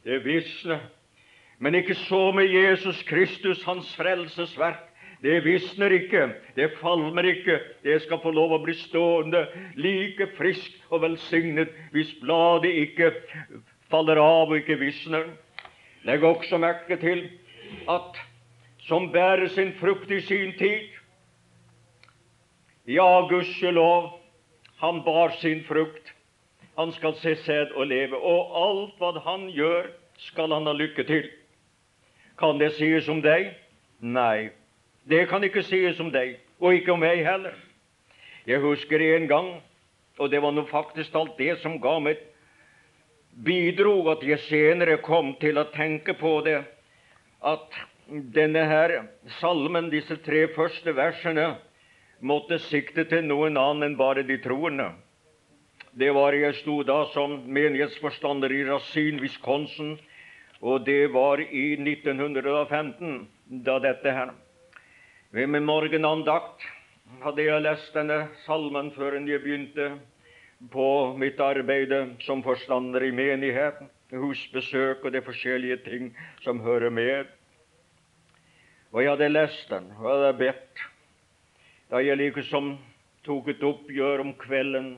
Det 0.03 0.19
visner. 0.25 0.79
Men 1.59 1.75
ikke 1.75 1.95
så 1.95 2.31
med 2.31 2.47
Jesus 2.47 3.03
Kristus, 3.03 3.63
hans 3.63 3.95
frelsesverk. 3.95 4.85
Det 5.21 5.43
visner 5.43 5.91
ikke, 5.91 6.29
det 6.55 6.71
falmer 6.79 7.27
ikke. 7.27 7.59
Det 7.83 7.97
skal 8.01 8.21
få 8.23 8.31
lov 8.31 8.53
å 8.55 8.61
bli 8.63 8.73
stående 8.79 9.41
like 9.75 10.29
frisk 10.37 10.77
og 10.89 11.01
velsignet 11.03 11.73
hvis 11.91 12.13
bladet 12.21 12.71
ikke 12.85 13.11
faller 13.91 14.21
av 14.23 14.47
og 14.47 14.55
ikke 14.61 14.79
visner. 14.79 15.27
Legg 16.07 16.23
også 16.23 16.57
merke 16.63 16.95
til 17.01 17.25
at 17.91 18.21
som 18.87 19.11
bærer 19.11 19.51
sin 19.51 19.73
frukt 19.81 20.11
i 20.11 20.21
sin 20.23 20.55
tid 20.57 20.87
Ja, 22.89 23.27
gudskjelov, 23.29 24.15
han 24.79 25.03
bar 25.05 25.35
sin 25.41 25.59
frukt. 25.67 26.08
Han 26.79 26.93
skal 26.95 27.17
se 27.19 27.35
sæd 27.43 27.73
og 27.75 27.89
leve, 27.91 28.15
og 28.15 28.53
alt 28.55 29.01
hva 29.01 29.11
han 29.25 29.49
gjør, 29.51 29.89
skal 30.31 30.53
han 30.55 30.67
ha 30.69 30.71
lykke 30.71 31.03
til. 31.03 31.25
Kan 32.39 32.59
det 32.61 32.69
sies 32.77 33.09
om 33.11 33.19
deg? 33.19 33.49
Nei. 33.99 34.53
Det 35.03 35.25
kan 35.27 35.43
ikke 35.43 35.65
sies 35.67 35.99
om 35.99 36.07
deg, 36.13 36.37
og 36.63 36.77
ikke 36.77 36.93
om 36.93 37.03
meg 37.03 37.19
heller. 37.25 37.57
Jeg 38.47 38.63
husker 38.63 39.03
en 39.03 39.27
gang, 39.27 39.49
og 40.19 40.31
det 40.31 40.39
var 40.39 40.55
nå 40.55 40.63
faktisk 40.71 41.15
alt 41.19 41.35
det 41.39 41.57
som 41.59 41.75
ga 41.83 41.97
meg 41.99 42.23
bidro 43.43 43.97
at 44.11 44.23
jeg 44.23 44.39
senere 44.47 45.01
kom 45.03 45.33
til 45.43 45.59
å 45.59 45.67
tenke 45.75 46.15
på 46.15 46.31
det, 46.47 46.61
at 47.43 47.75
denne 48.07 48.63
her 48.71 48.95
salmen, 49.41 49.91
disse 49.91 50.15
tre 50.23 50.47
første 50.55 50.95
versene, 50.95 51.51
måtte 52.19 52.59
sikte 52.71 53.03
til 53.11 53.27
noen 53.27 53.59
annen 53.59 53.91
enn 53.91 53.99
bare 53.99 54.23
de 54.23 54.39
troende. 54.43 54.93
Det 55.99 56.11
var 56.15 56.31
Jeg 56.31 56.55
sto 56.61 56.77
da 56.87 57.01
som 57.11 57.33
menighetsforstander 57.51 58.53
i 58.55 58.61
Racine, 58.63 59.19
Wisconsin, 59.19 59.97
og 60.61 60.85
det 60.85 61.09
var 61.11 61.41
i 61.41 61.73
1915, 61.75 63.25
da 63.65 63.79
dette 63.83 64.13
her 64.15 64.29
ved 65.35 65.49
min 65.51 65.65
morgenandakt 65.67 66.63
hadde 67.25 67.43
jeg 67.43 67.65
lest 67.65 67.91
denne 67.97 68.29
salmen 68.45 68.93
før 68.95 69.17
jeg 69.27 69.41
begynte 69.43 69.89
på 70.71 70.87
mitt 71.19 71.41
arbeid 71.43 71.91
som 72.23 72.45
forstander 72.47 73.03
i 73.03 73.11
menigheten, 73.11 73.91
husbesøk 74.15 75.03
og 75.03 75.11
de 75.11 75.21
forskjellige 75.25 75.81
ting 75.83 76.15
som 76.45 76.63
hører 76.63 76.89
med. 76.89 77.27
Og 78.93 79.03
jeg 79.03 79.11
hadde 79.17 79.29
lest 79.33 79.67
den, 79.69 79.91
og 79.99 80.07
jeg 80.07 80.15
hadde 80.15 80.39
bedt. 80.45 80.87
Da 81.91 81.99
jeg 82.07 82.23
liksom 82.23 82.77
tok 83.27 83.51
et 83.51 83.67
oppgjør 83.67 84.23
om 84.23 84.33
kvelden 84.39 84.93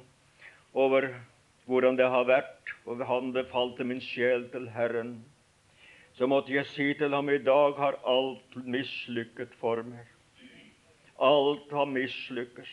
over 0.73 1.09
hvordan 1.65 1.97
det 1.97 2.07
har 2.09 2.25
vært, 2.27 2.73
og 2.85 3.03
han 3.07 3.33
befalte 3.35 3.85
min 3.87 4.01
sjel 4.01 4.47
til 4.51 4.69
Herren, 4.73 5.19
så 6.13 6.27
måtte 6.27 6.53
jeg 6.53 6.67
si 6.67 6.87
til 6.99 7.13
ham 7.15 7.29
i 7.29 7.39
dag 7.39 7.77
har 7.79 7.99
alt 8.07 8.55
mislykket 8.65 9.53
for 9.59 9.83
meg. 9.87 10.07
Alt 11.21 11.71
har 11.71 11.87
mislykkes. 11.87 12.71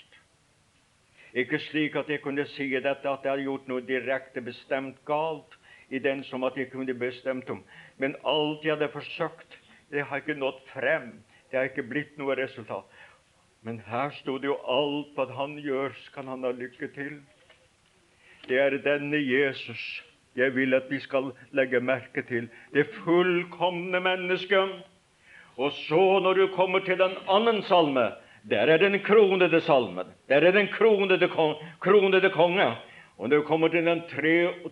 Ikke 1.39 1.61
slik 1.61 1.97
at 1.97 2.09
jeg 2.09 2.23
kunne 2.25 2.47
si 2.49 2.71
dette 2.73 3.09
at 3.09 3.25
jeg 3.25 3.31
har 3.31 3.45
gjort 3.45 3.69
noe 3.69 3.85
direkte 3.85 4.41
bestemt 4.43 4.99
galt 5.07 5.59
i 5.91 6.01
den 6.03 6.25
som 6.25 6.45
at 6.45 6.57
jeg 6.57 6.71
kunne 6.73 6.95
bestemt 6.99 7.51
om. 7.51 7.63
Men 7.97 8.17
alt 8.25 8.65
jeg 8.65 8.75
hadde 8.75 8.91
forsøkt, 8.93 9.59
det 9.93 10.05
har 10.05 10.23
ikke 10.23 10.39
nådd 10.39 10.61
frem. 10.73 11.13
Det 11.51 11.59
har 11.59 11.69
ikke 11.71 11.87
blitt 11.89 12.19
noe 12.19 12.37
resultat. 12.37 12.85
Men 13.63 13.81
her 13.87 14.11
sto 14.19 14.39
det 14.39 14.49
jo 14.51 14.59
alt 14.69 15.15
hva 15.17 15.29
han 15.37 15.59
gjør, 15.63 15.95
skal 16.09 16.29
han 16.29 16.45
ha 16.45 16.53
lykke 16.53 16.91
til. 16.95 17.21
Det 18.49 18.59
er 18.59 18.79
denne 18.85 19.17
Jesus 19.17 20.05
jeg 20.39 20.55
vil 20.55 20.75
at 20.75 20.87
vi 20.91 21.01
skal 21.03 21.33
legge 21.57 21.81
merke 21.81 22.23
til. 22.29 22.49
Det 22.75 22.87
fullkomne 23.03 24.01
mennesket. 24.01 24.77
Og 25.59 25.73
så, 25.73 26.19
når 26.23 26.35
du 26.35 26.47
kommer 26.55 26.79
til 26.87 27.01
en 27.03 27.17
annen 27.29 27.63
salme, 27.67 28.13
der 28.51 28.71
er 28.71 28.79
den 28.79 29.01
kronede 29.03 29.61
salmen. 29.61 30.07
Der 30.29 30.47
er 30.47 30.51
den 30.51 30.69
kronede, 30.69 31.29
kronede 31.81 32.31
konge. 32.31 32.77
Og 33.19 33.29
når 33.29 33.37
du 33.37 33.43
kommer 33.43 33.69
til 33.69 33.87
den 33.87 34.03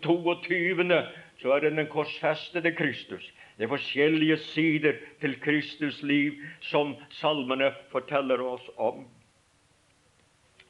22., 0.03 1.03
så 1.41 1.51
er 1.51 1.59
det 1.59 1.71
den 1.77 1.87
korsfestede 1.87 2.71
Kristus. 2.71 3.33
Det 3.57 3.63
er 3.63 3.67
forskjellige 3.67 4.37
sider 4.37 4.93
til 5.21 5.39
Kristus 5.41 6.01
liv 6.03 6.33
som 6.61 6.95
salmene 7.09 7.73
forteller 7.91 8.41
oss 8.41 8.63
om. 8.77 9.05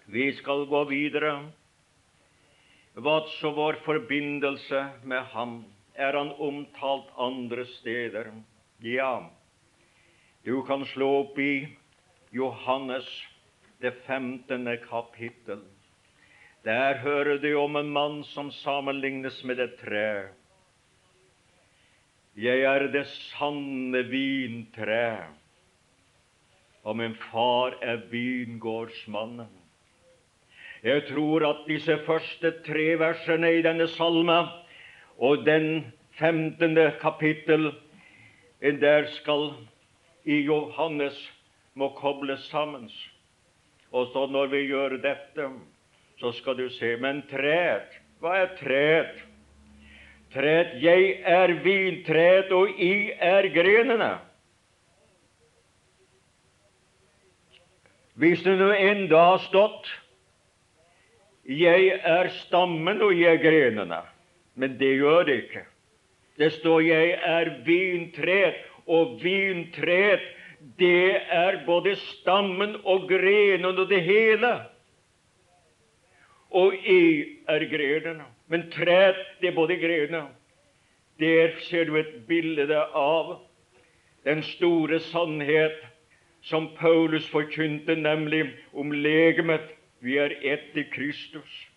Vi 0.07 0.31
skal 0.33 0.65
gå 0.65 0.83
videre. 0.89 1.51
Hva 2.97 3.19
så 3.29 3.51
vår 3.53 3.75
forbindelse 3.85 4.79
med 5.05 5.25
ham? 5.29 5.57
Er 5.93 6.15
han 6.17 6.31
omtalt 6.41 7.11
andre 7.21 7.65
steder? 7.69 8.31
Ja, 8.81 9.29
du 10.41 10.63
kan 10.65 10.85
slå 10.89 11.09
opp 11.19 11.37
i 11.37 11.67
Johannes, 12.33 13.05
det 13.81 13.91
femtende 14.07 14.79
kapittel. 14.81 15.61
Der 16.65 16.97
hører 17.03 17.37
du 17.37 17.51
om 17.61 17.77
en 17.77 17.93
mann 17.93 18.23
som 18.31 18.49
sammenlignes 18.63 19.43
med 19.45 19.61
et 19.61 19.77
tre. 19.77 20.33
Jeg 22.33 22.65
er 22.65 22.87
det 22.93 23.05
sanne 23.13 24.01
vintre, 24.09 25.05
og 26.81 26.97
min 26.97 27.13
far 27.29 27.77
er 27.81 28.01
vingårdsmannen. 28.09 29.56
Jeg 30.83 31.07
tror 31.09 31.45
at 31.49 31.63
disse 31.67 31.97
første 32.05 32.51
tre 32.65 32.85
versene 32.99 33.49
i 33.57 33.61
denne 33.65 33.87
salme 33.89 34.37
og 35.17 35.45
den 35.45 35.87
femtende 36.19 36.91
kapittel 37.01 37.71
der 38.61 39.07
skal 39.17 39.51
i 40.25 40.41
Johannes 40.45 41.17
må 41.73 41.89
kobles 41.89 42.45
sammen. 42.51 42.89
Og 43.91 44.07
så 44.13 44.25
når 44.25 44.45
vi 44.53 44.65
gjør 44.69 44.97
dette, 45.01 45.49
så 46.19 46.31
skal 46.31 46.57
du 46.57 46.69
se 46.69 46.95
Men 46.97 47.23
træet, 47.29 48.01
hva 48.19 48.37
er 48.43 48.55
træet? 48.59 49.23
Træet, 50.33 50.73
jeg 50.83 51.21
er 51.23 51.53
vintreet, 51.63 52.51
og 52.51 52.69
I 52.69 53.11
er 53.17 53.47
grenene. 53.53 54.17
Hvis 58.13 58.41
det 58.43 58.57
nå 58.57 58.71
enda 58.73 59.21
har 59.31 59.41
stått 59.45 59.87
jeg 61.47 61.99
er 62.03 62.29
stammen, 62.43 63.01
og 63.01 63.13
jeg 63.15 63.37
er 63.37 63.43
grenene. 63.43 64.01
Men 64.55 64.77
det 64.79 64.95
gjør 64.99 65.23
det 65.23 65.35
ikke. 65.43 65.65
Det 66.37 66.51
står 66.53 66.81
'jeg 66.81 67.19
er 67.23 67.45
vintreet', 67.65 68.63
og 68.87 69.19
vintreet, 69.23 70.21
det 70.79 71.21
er 71.29 71.65
både 71.65 71.95
stammen 71.95 72.75
og 72.83 73.07
grenene 73.09 73.67
og 73.67 73.89
det 73.89 74.01
hele. 74.01 74.61
Og 76.51 76.73
jeg 76.73 77.25
er 77.47 77.59
grenene. 77.59 78.25
Men 78.47 78.71
treet, 78.71 79.15
det 79.41 79.49
er 79.49 79.55
både 79.55 79.75
grenene. 79.75 80.27
Der 81.19 81.49
ser 81.59 81.85
du 81.85 81.95
et 81.95 82.27
bilde 82.27 82.85
av 82.95 83.39
den 84.25 84.43
store 84.43 84.99
sannhet 84.99 85.77
som 86.41 86.69
Paulus 86.77 87.29
forkynte, 87.29 87.95
nemlig 87.95 88.53
om 88.73 88.91
legemet. 88.91 89.76
Vi 89.99 90.17
er 90.17 90.35
ett 90.45 90.77
i 90.77 90.83
Kristus. 90.83 91.67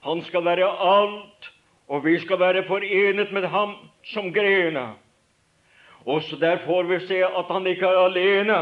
Han 0.00 0.22
skal 0.22 0.44
være 0.44 0.68
alt, 0.68 1.50
og 1.88 2.04
vi 2.04 2.18
skal 2.22 2.38
være 2.38 2.64
forenet 2.66 3.32
med 3.32 3.48
ham 3.50 3.74
som 4.12 4.32
grena. 4.34 4.92
Også 6.06 6.36
der 6.38 6.62
får 6.66 6.82
vi 6.82 7.00
se 7.06 7.24
at 7.24 7.50
han 7.50 7.66
ikke 7.66 7.86
er 7.86 8.04
alene. 8.06 8.60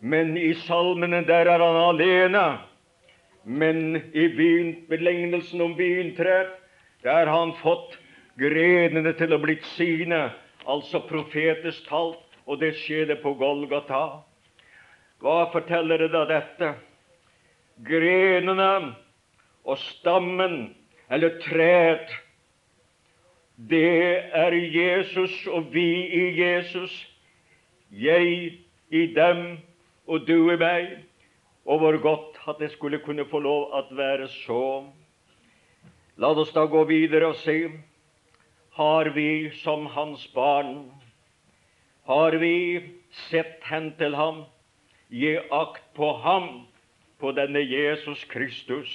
Men 0.00 0.36
i 0.36 0.54
salmene 0.54 1.24
der 1.26 1.50
er 1.52 1.60
han 1.60 1.76
alene. 1.76 2.46
Men 3.44 3.96
i 4.14 4.26
lignelsen 4.96 5.60
om 5.60 5.76
vintrær, 5.78 6.48
der 7.02 7.26
har 7.26 7.38
han 7.38 7.52
fått 7.62 7.98
grenene 8.40 9.12
til 9.16 9.32
å 9.32 9.38
bli 9.38 9.58
sine, 9.76 10.30
altså 10.66 11.00
profetes 11.08 11.78
talt, 11.86 12.24
og 12.46 12.60
det 12.60 12.74
skjedde 12.80 13.18
på 13.22 13.34
Golgata. 13.38 14.22
Hva 15.22 15.46
forteller 15.52 16.02
det 16.02 16.10
da 16.12 16.24
dette? 16.28 16.74
Grenene 17.84 18.94
og 19.66 19.78
stammen, 19.78 20.74
eller 21.10 21.36
treet, 21.44 22.12
det 23.56 24.20
er 24.36 24.52
Jesus 24.52 25.46
og 25.46 25.72
vi 25.72 25.88
i 26.12 26.40
Jesus. 26.40 26.92
Jeg 27.90 28.52
i 28.90 29.06
dem 29.14 29.58
og 30.06 30.26
du 30.28 30.50
i 30.52 30.56
meg. 30.60 30.90
Og 31.66 31.78
hvor 31.78 31.96
godt 32.02 32.36
at 32.48 32.60
det 32.60 32.70
skulle 32.72 32.98
kunne 32.98 33.24
få 33.28 33.38
lov 33.38 33.72
at 33.78 33.88
være 33.96 34.28
så. 34.28 34.84
La 36.16 36.30
oss 36.32 36.52
da 36.52 36.66
gå 36.68 36.84
videre 36.84 37.32
og 37.32 37.40
se. 37.40 37.70
Har 38.76 39.08
vi 39.16 39.50
som 39.62 39.86
hans 39.86 40.26
barn, 40.34 40.90
har 42.06 42.36
vi 42.38 42.80
sett 43.30 43.64
hen 43.64 43.90
til 43.98 44.14
ham, 44.14 44.44
gi 45.08 45.32
akt 45.50 45.82
på 45.96 46.12
ham, 46.22 46.66
på 47.20 47.32
denne 47.32 47.60
Jesus 47.60 48.24
Kristus, 48.30 48.90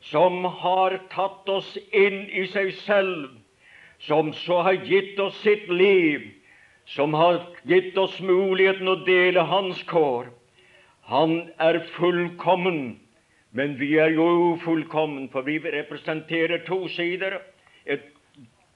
som 0.00 0.44
har 0.44 0.96
tatt 1.12 1.48
oss 1.48 1.74
inn 1.92 2.22
i 2.28 2.46
seg 2.48 2.72
selv, 2.86 3.28
som 4.00 4.32
så 4.32 4.62
har 4.64 4.80
gitt 4.88 5.18
oss 5.20 5.36
sitt 5.44 5.68
liv, 5.68 6.30
som 6.86 7.14
har 7.14 7.42
gitt 7.68 7.98
oss 8.00 8.16
muligheten 8.20 8.88
å 8.88 9.02
dele 9.04 9.44
hans 9.46 9.82
kår, 9.90 10.30
han 11.10 11.50
er 11.58 11.80
fullkommen, 11.96 13.00
men 13.50 13.74
vi 13.80 13.96
er 13.98 14.12
jo 14.14 14.54
ufullkommen, 14.54 15.26
for 15.32 15.42
vi 15.42 15.58
representerer 15.58 16.62
to 16.66 16.84
sider. 16.94 17.40
Et 17.84 18.04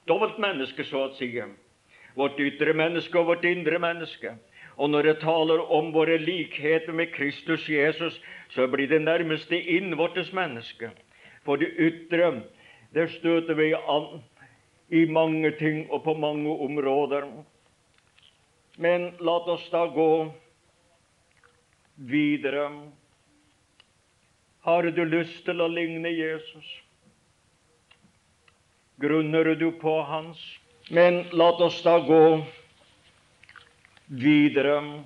dobbelt 0.07 0.35
menneske, 0.43 0.83
så 0.83 1.05
å 1.05 1.13
si. 1.15 1.29
Vårt 2.15 2.39
ytre 2.43 2.73
menneske 2.75 3.19
og 3.19 3.29
vårt 3.31 3.47
indre 3.47 3.79
menneske. 3.79 4.33
Og 4.77 4.89
når 4.89 5.07
jeg 5.07 5.19
taler 5.23 5.61
om 5.71 5.93
våre 5.95 6.17
likheter 6.19 6.91
med 6.93 7.13
Kristus 7.13 7.69
Jesus, 7.69 8.19
så 8.49 8.67
blir 8.67 8.87
det 8.87 9.01
nærmest 9.01 9.49
det 9.49 9.63
innvortes 9.63 10.33
menneske. 10.33 10.91
For 11.45 11.55
det 11.55 11.71
ytre, 11.79 12.41
der 12.93 13.07
støter 13.07 13.53
vi 13.55 13.73
an 13.73 14.23
i 14.89 15.05
mange 15.05 15.51
ting 15.59 15.91
og 15.91 16.03
på 16.03 16.13
mange 16.13 16.49
områder. 16.49 17.27
Men 18.77 19.13
la 19.19 19.37
oss 19.53 19.69
da 19.71 19.85
gå 19.87 20.31
videre. 21.95 22.67
Har 24.59 24.83
du 24.83 25.03
lyst 25.03 25.45
til 25.45 25.61
å 25.61 25.69
ligne 25.71 26.11
Jesus? 26.11 26.67
Grunner 28.99 29.55
du 29.55 29.71
på 29.79 30.01
hans? 30.03 30.39
Men 30.89 31.23
la 31.31 31.51
oss 31.63 31.81
da 31.83 31.97
gå 32.03 32.43
videre. 34.07 35.03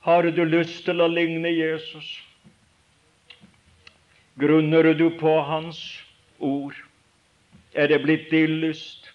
Har 0.00 0.22
du 0.22 0.44
lyst 0.44 0.84
til 0.84 1.00
å 1.00 1.08
ligne 1.08 1.50
Jesus? 1.50 2.08
Grunner 4.40 4.94
du 4.94 5.08
på 5.18 5.38
hans 5.46 5.80
ord? 6.38 6.74
Er 7.74 7.88
det 7.88 8.02
blitt 8.02 8.30
din 8.30 8.60
lyst? 8.62 9.10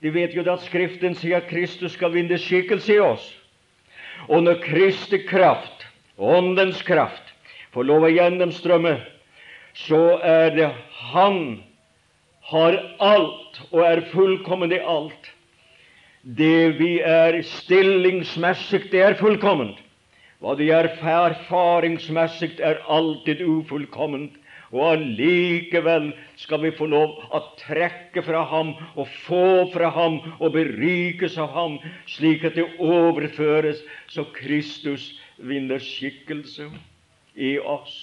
Du 0.00 0.10
vet 0.12 0.34
jo 0.36 0.44
at 0.46 0.64
Skriften 0.64 1.16
sier 1.16 1.40
at 1.40 1.48
Kristus 1.50 1.96
skal 1.96 2.12
vinne 2.14 2.38
skikkelse 2.38 2.94
i 2.94 3.02
oss. 3.02 3.24
Og 4.28 4.44
når 4.44 4.60
Kristi 4.64 5.22
kraft, 5.28 5.84
Åndens 6.16 6.80
kraft, 6.84 7.34
får 7.74 7.84
lov 7.84 8.06
å 8.06 8.12
gjennomstrømme, 8.12 8.94
så 9.76 10.16
er 10.24 10.54
det 10.56 10.68
Han 11.12 11.62
har 12.48 12.78
alt 13.02 13.58
og 13.70 13.82
er 13.84 14.04
fullkommen 14.12 14.72
i 14.72 14.80
alt. 14.80 15.32
Det 16.26 16.78
vi 16.80 16.98
er 17.06 17.36
stillingsmessig, 17.46 18.88
det 18.90 19.02
er 19.02 19.14
fullkomment. 19.14 19.78
Hva 20.42 20.56
vi 20.58 20.72
er 20.74 20.88
erfaringsmessig, 20.90 22.56
er 22.58 22.82
alltid 22.90 23.44
ufullkomment. 23.46 24.34
Og 24.74 24.82
allikevel 24.90 26.08
skal 26.42 26.64
vi 26.64 26.72
få 26.74 26.88
lov 26.90 27.14
å 27.30 27.40
trekke 27.60 28.24
fra 28.26 28.42
ham 28.50 28.74
og 28.98 29.06
få 29.22 29.70
fra 29.70 29.92
ham 29.94 30.18
og 30.40 30.50
berikes 30.56 31.38
av 31.38 31.54
ham, 31.54 31.78
slik 32.10 32.42
at 32.44 32.58
det 32.58 32.66
overføres 32.82 33.84
så 34.10 34.26
Kristus 34.34 35.12
vinner 35.38 35.78
skikkelse 35.78 36.66
i 37.38 37.54
oss. 37.62 37.94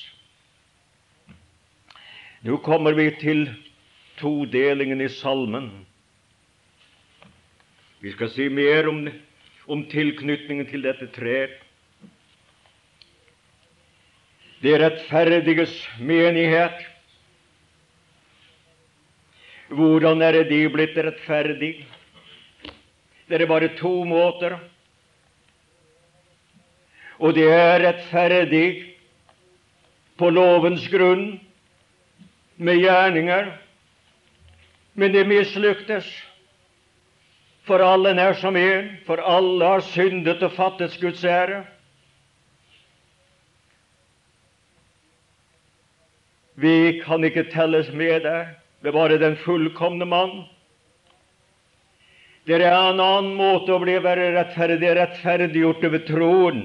Nå 2.48 2.56
kommer 2.64 2.96
vi 2.96 3.12
til 3.20 3.50
todelingen 4.20 5.04
i 5.04 5.12
salmen. 5.12 5.74
Vi 8.04 8.12
skal 8.12 8.30
si 8.30 8.50
mer 8.52 8.88
om, 8.92 9.06
om 9.72 9.86
tilknytningen 9.88 10.68
til 10.68 10.84
dette 10.84 11.08
treet. 11.16 11.63
det 14.63 14.80
rettferdiges 14.80 15.74
menighet. 16.00 16.78
Hvordan 19.68 20.22
er 20.24 20.44
de 20.48 20.60
blitt 20.72 20.96
rettferdig? 20.96 21.74
Det 23.28 23.42
er 23.42 23.50
bare 23.50 23.74
to 23.80 23.92
måter. 24.08 24.56
Og 27.20 27.36
det 27.36 27.50
er 27.52 27.84
rettferdig 27.84 28.96
på 30.18 30.30
lovens 30.30 30.88
grunn, 30.92 31.39
med 32.56 32.78
gjerninger. 32.80 33.50
Men 34.94 35.12
det 35.12 35.28
mislyktes. 35.28 36.08
For 37.63 37.80
alle 37.80 38.12
er 38.19 38.34
som 38.36 38.56
én, 38.60 38.89
for 39.06 39.21
alle 39.23 39.65
har 39.65 39.84
syndet 39.88 40.43
og 40.43 40.52
fattet 40.52 40.97
Guds 40.99 41.23
ære. 41.23 41.63
Vi 46.56 46.99
kan 47.06 47.23
ikke 47.23 47.47
telles 47.54 47.91
med 47.93 48.21
der. 48.28 48.52
Det 48.82 48.91
er 48.91 48.97
bare 48.97 49.17
den 49.17 49.38
fullkomne 49.38 50.06
mann. 50.06 50.43
Det 52.45 52.60
er 52.60 52.67
en 52.67 52.99
annen 52.99 53.38
måte 53.39 53.71
å 53.71 53.80
bli 53.80 53.95
være 54.04 54.34
rettferdig, 54.36 54.89
rettferdiggjort 54.99 55.86
over 55.88 56.04
troen. 56.04 56.63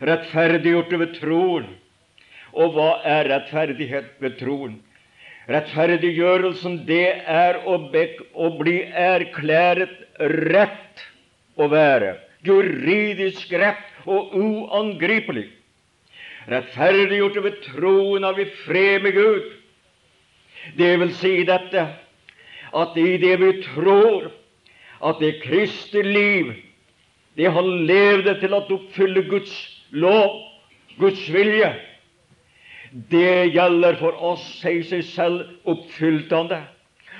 Rettferdiggjort 0.00 0.94
over 0.96 1.12
troen. 1.18 1.68
Og 2.56 2.72
hva 2.72 2.90
er 3.04 3.28
rettferdighet 3.28 4.14
ved 4.24 4.38
troen? 4.40 4.78
Rettferdiggjørelsen, 5.48 6.82
det 6.84 7.22
er 7.24 7.62
å, 7.64 7.78
å 8.36 8.48
bli 8.58 8.82
erklæret 8.84 9.94
rett 10.52 11.04
å 11.56 11.70
være. 11.72 12.18
Juridisk 12.44 13.54
rett 13.56 14.04
og 14.04 14.34
uangripelig. 14.36 15.46
Rettferdiggjort 16.48 17.40
ved 17.44 17.56
troen 17.64 18.28
av 18.28 18.38
i 18.40 18.44
fred 18.66 19.02
med 19.04 19.16
Gud. 19.16 19.48
Det 20.76 20.92
vil 21.00 21.16
si 21.16 21.32
dette 21.48 21.86
at 22.76 22.96
i 23.00 23.16
det 23.20 23.34
vi 23.40 23.50
tror 23.64 24.28
at 25.00 25.20
det 25.22 25.38
kristne 25.40 26.02
liv, 26.04 26.52
det 27.38 27.48
han 27.54 27.86
levde 27.88 28.34
til 28.42 28.52
å 28.52 28.64
oppfylle 28.66 29.24
Guds 29.30 29.54
lov, 29.96 30.42
Guds 30.98 31.24
vilje, 31.32 31.70
det 33.10 33.54
gjelder 33.54 33.98
for 34.00 34.16
oss, 34.32 34.42
sier 34.58 34.82
seg 34.86 35.04
selv 35.06 35.70
oppfylte 35.70 36.34
han 36.34 36.50
det. 36.50 36.62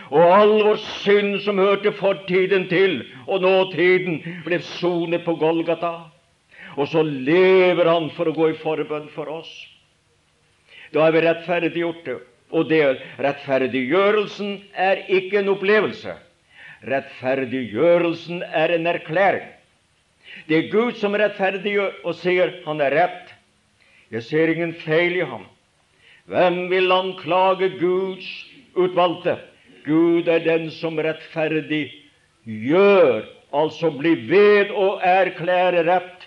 Og 0.08 0.24
all 0.24 0.54
vår 0.64 0.78
synd 1.02 1.42
som 1.44 1.60
hørte 1.60 1.92
fortiden 1.98 2.66
til 2.70 3.02
og 3.28 3.44
nåtiden, 3.44 4.22
ble 4.46 4.58
sonet 4.80 5.26
på 5.26 5.36
Golgata. 5.38 6.08
Og 6.78 6.88
så 6.88 7.02
lever 7.02 7.90
han 7.90 8.08
for 8.16 8.30
å 8.30 8.34
gå 8.34 8.52
i 8.52 8.58
forbønn 8.62 9.10
for 9.12 9.30
oss. 9.30 9.50
Da 10.94 11.04
er 11.06 11.14
vi 11.14 11.22
rettferdiggjorte. 11.26 12.16
Og 12.56 12.70
det, 12.70 12.80
rettferdiggjørelsen 13.20 14.54
er 14.72 15.02
ikke 15.12 15.42
en 15.42 15.52
opplevelse. 15.52 16.14
Rettferdiggjørelsen 16.88 18.40
er 18.46 18.72
en 18.72 18.88
erklæring. 18.88 19.50
Det 20.48 20.56
er 20.56 20.70
Gud 20.72 20.96
som 20.96 21.16
rettferdiggjør 21.18 22.00
og 22.06 22.16
sier 22.16 22.54
han 22.64 22.80
er 22.80 22.96
rett. 22.96 23.34
Jeg 24.14 24.24
ser 24.24 24.54
ingen 24.54 24.72
feil 24.80 25.18
i 25.18 25.26
ham. 25.28 25.44
Hvem 26.28 26.66
vil 26.70 26.92
anklage 26.92 27.70
Guds 27.80 28.26
utvalgte? 28.76 29.38
Gud 29.86 30.28
er 30.28 30.42
den 30.44 30.66
som 30.70 30.98
rettferdig 31.00 31.86
gjør, 32.44 33.24
altså 33.56 33.88
blir 33.96 34.26
ved 34.28 34.74
å 34.76 34.98
erklære 35.00 35.86
rett. 35.88 36.26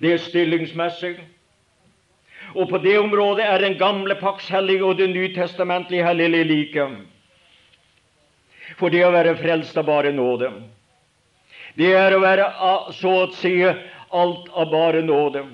Det 0.00 0.14
er 0.14 0.24
stillingsmessig. 0.24 1.18
Og 2.56 2.70
på 2.72 2.80
det 2.80 2.96
området 2.96 3.44
er 3.44 3.60
den 3.60 3.76
gamle 3.76 4.16
paks 4.16 4.48
hellige 4.48 4.86
og 4.86 4.96
det 4.96 5.10
nytestamentlige 5.12 6.08
hellige 6.08 6.48
like. 6.48 6.88
For 8.80 8.88
det 8.88 9.04
å 9.04 9.12
være 9.12 9.36
frelst 9.36 9.76
av 9.76 9.90
bare 9.90 10.12
nåde, 10.16 10.54
det 11.76 11.92
er 11.92 12.16
å 12.16 12.24
være 12.24 12.46
så 12.96 13.12
å 13.26 13.32
si 13.36 13.58
alt 13.60 14.48
av 14.56 14.70
bare 14.72 15.04
nåde, 15.04 15.44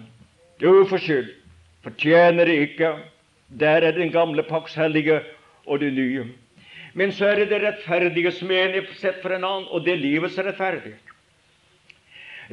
Det 0.61 0.68
er 0.70 0.85
uforskyldt 0.87 1.43
fortjener 1.85 2.49
det 2.49 2.57
ikke. 2.68 2.94
Der 3.61 3.85
er 3.85 3.92
den 3.92 4.12
gamle 4.12 4.42
pakts 4.42 4.75
hellige 4.75 5.20
og 5.66 5.81
det 5.81 5.92
nye. 5.92 6.27
Men 6.94 7.12
så 7.12 7.33
er 7.33 7.42
det 7.42 7.51
det 7.51 7.62
rettferdiges 7.64 8.40
mening 8.47 8.87
sett 9.01 9.20
for 9.23 9.35
en 9.35 9.44
annen, 9.44 9.66
og 9.70 9.85
det 9.85 9.97
er 9.97 10.03
livets 10.03 10.38
rettferdighet. 10.38 11.12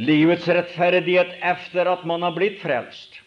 Livets 0.01 0.47
rettferdighet 0.47 1.35
efter 1.45 1.89
at 1.91 2.05
man 2.07 2.23
har 2.25 2.33
blitt 2.33 2.61
frelst. 2.61 3.19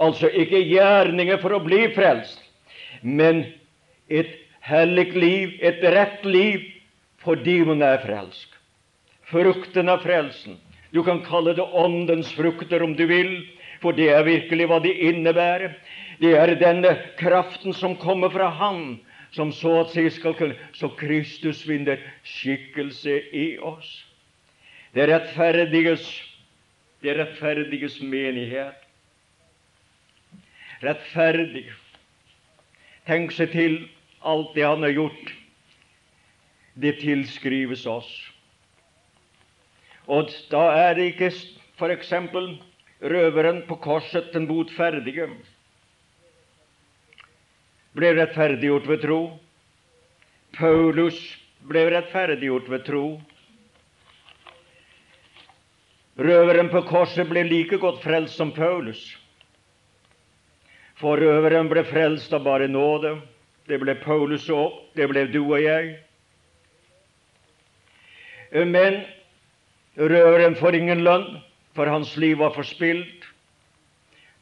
Altså 0.00 0.28
ikke 0.28 0.60
gjerninger 0.64 1.40
for 1.42 1.56
å 1.56 1.62
bli 1.64 1.86
frelst, 1.94 2.40
men 3.02 3.44
et 4.08 4.32
hellig 4.66 5.12
liv, 5.16 5.56
et 5.60 5.82
rett 5.94 6.24
liv, 6.24 6.64
fordi 7.24 7.60
man 7.66 7.82
er 7.84 8.00
frelst. 8.04 8.52
Frukten 9.26 9.90
av 9.90 10.04
frelsen. 10.04 10.58
Du 10.94 11.02
kan 11.04 11.20
kalle 11.26 11.56
det 11.56 11.64
åndens 11.76 12.30
frukter 12.36 12.84
om 12.84 12.94
du 12.96 13.04
vil, 13.10 13.40
for 13.80 13.96
det 13.96 14.08
er 14.12 14.26
virkelig 14.26 14.68
hva 14.70 14.78
det 14.82 14.94
innebærer. 15.08 15.76
Det 16.20 16.32
er 16.38 16.54
denne 16.60 16.94
kraften 17.18 17.74
som 17.76 17.96
kommer 18.00 18.32
fra 18.32 18.48
Han, 18.58 18.98
som 19.36 19.52
så 19.52 19.80
at 19.82 19.92
si 19.92 20.08
skal 20.10 20.34
kunne 20.34 20.56
Så 20.72 20.88
Kristus 20.96 21.66
vinner 21.68 22.00
skikkelse 22.24 23.20
i 23.32 23.58
oss. 23.58 24.04
Det 24.94 25.08
rettferdiges, 25.10 26.04
det 27.02 27.18
rettferdiges 27.18 28.00
menighet. 28.00 28.78
Rettferdig. 30.82 31.66
Tenk 33.06 33.32
seg 33.32 33.52
til 33.52 33.76
alt 34.24 34.54
det 34.56 34.64
han 34.64 34.82
har 34.82 34.94
gjort. 34.96 35.34
Det 36.74 36.98
tilskrives 37.00 37.86
oss. 37.86 38.08
Og 40.06 40.30
da 40.50 40.64
er 40.86 40.96
det 40.96 41.10
ikke 41.12 41.30
f.eks 41.76 42.12
røveren 43.00 43.62
på 43.68 43.76
korset, 43.76 44.32
den 44.32 44.46
botferdige, 44.48 45.28
ble 47.96 48.12
rettferdiggjort 48.16 48.88
ved 48.88 49.02
tro. 49.04 49.20
Paulus 50.56 51.18
ble 51.68 51.86
rettferdiggjort 51.92 52.70
ved 52.70 52.84
tro. 52.86 53.04
Røveren 56.16 56.70
på 56.72 56.80
korset 56.88 57.28
ble 57.28 57.44
like 57.44 57.78
godt 57.80 58.02
frelst 58.04 58.40
som 58.40 58.52
Paulus. 58.56 59.00
For 60.96 61.20
røveren 61.20 61.68
ble 61.68 61.84
frelst 61.84 62.32
av 62.32 62.44
bare 62.44 62.68
nåde. 62.72 63.18
Det 63.68 63.80
ble 63.82 63.96
Paulus 64.00 64.46
òg. 64.48 64.72
Det 64.96 65.08
ble 65.10 65.26
du 65.28 65.42
og 65.42 65.60
jeg. 65.60 65.96
Men 68.52 69.02
røveren 69.96 70.56
får 70.56 70.78
ingen 70.78 71.04
lønn 71.04 71.26
for 71.76 71.86
hans 71.92 72.16
liv 72.16 72.40
var 72.40 72.54
forspilt. 72.56 73.28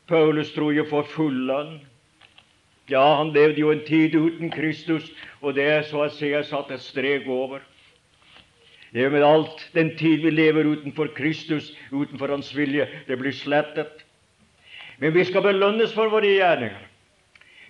Paulus 0.08 0.52
dro 0.54 0.70
jo 0.72 0.86
for 0.88 1.08
full 1.14 1.44
lønn. 1.48 1.78
Ja, 2.92 3.02
han 3.18 3.32
levde 3.32 3.62
jo 3.62 3.70
en 3.72 3.84
tid 3.86 4.14
uten 4.14 4.50
Kristus, 4.52 5.06
og 5.40 5.56
det 5.56 5.64
er 5.64 5.86
så 5.88 6.04
å 6.04 6.10
si 6.12 6.30
jeg 6.34 6.44
satt 6.48 6.72
et 6.74 6.84
strek 6.84 7.28
over. 7.32 7.62
Det 8.92 9.02
er 9.02 9.10
med 9.10 9.24
alt 9.26 9.64
den 9.74 9.94
tid 9.98 10.20
vi 10.22 10.30
lever 10.30 10.68
utenfor 10.68 11.08
Kristus, 11.16 11.72
utenfor 11.90 12.30
Hans 12.30 12.52
vilje, 12.54 12.86
det 13.08 13.16
blir 13.18 13.34
slettet. 13.34 14.04
Men 15.00 15.14
vi 15.16 15.24
skal 15.26 15.42
belønnes 15.42 15.94
for 15.96 16.12
våre 16.12 16.28
gjerninger. 16.30 16.84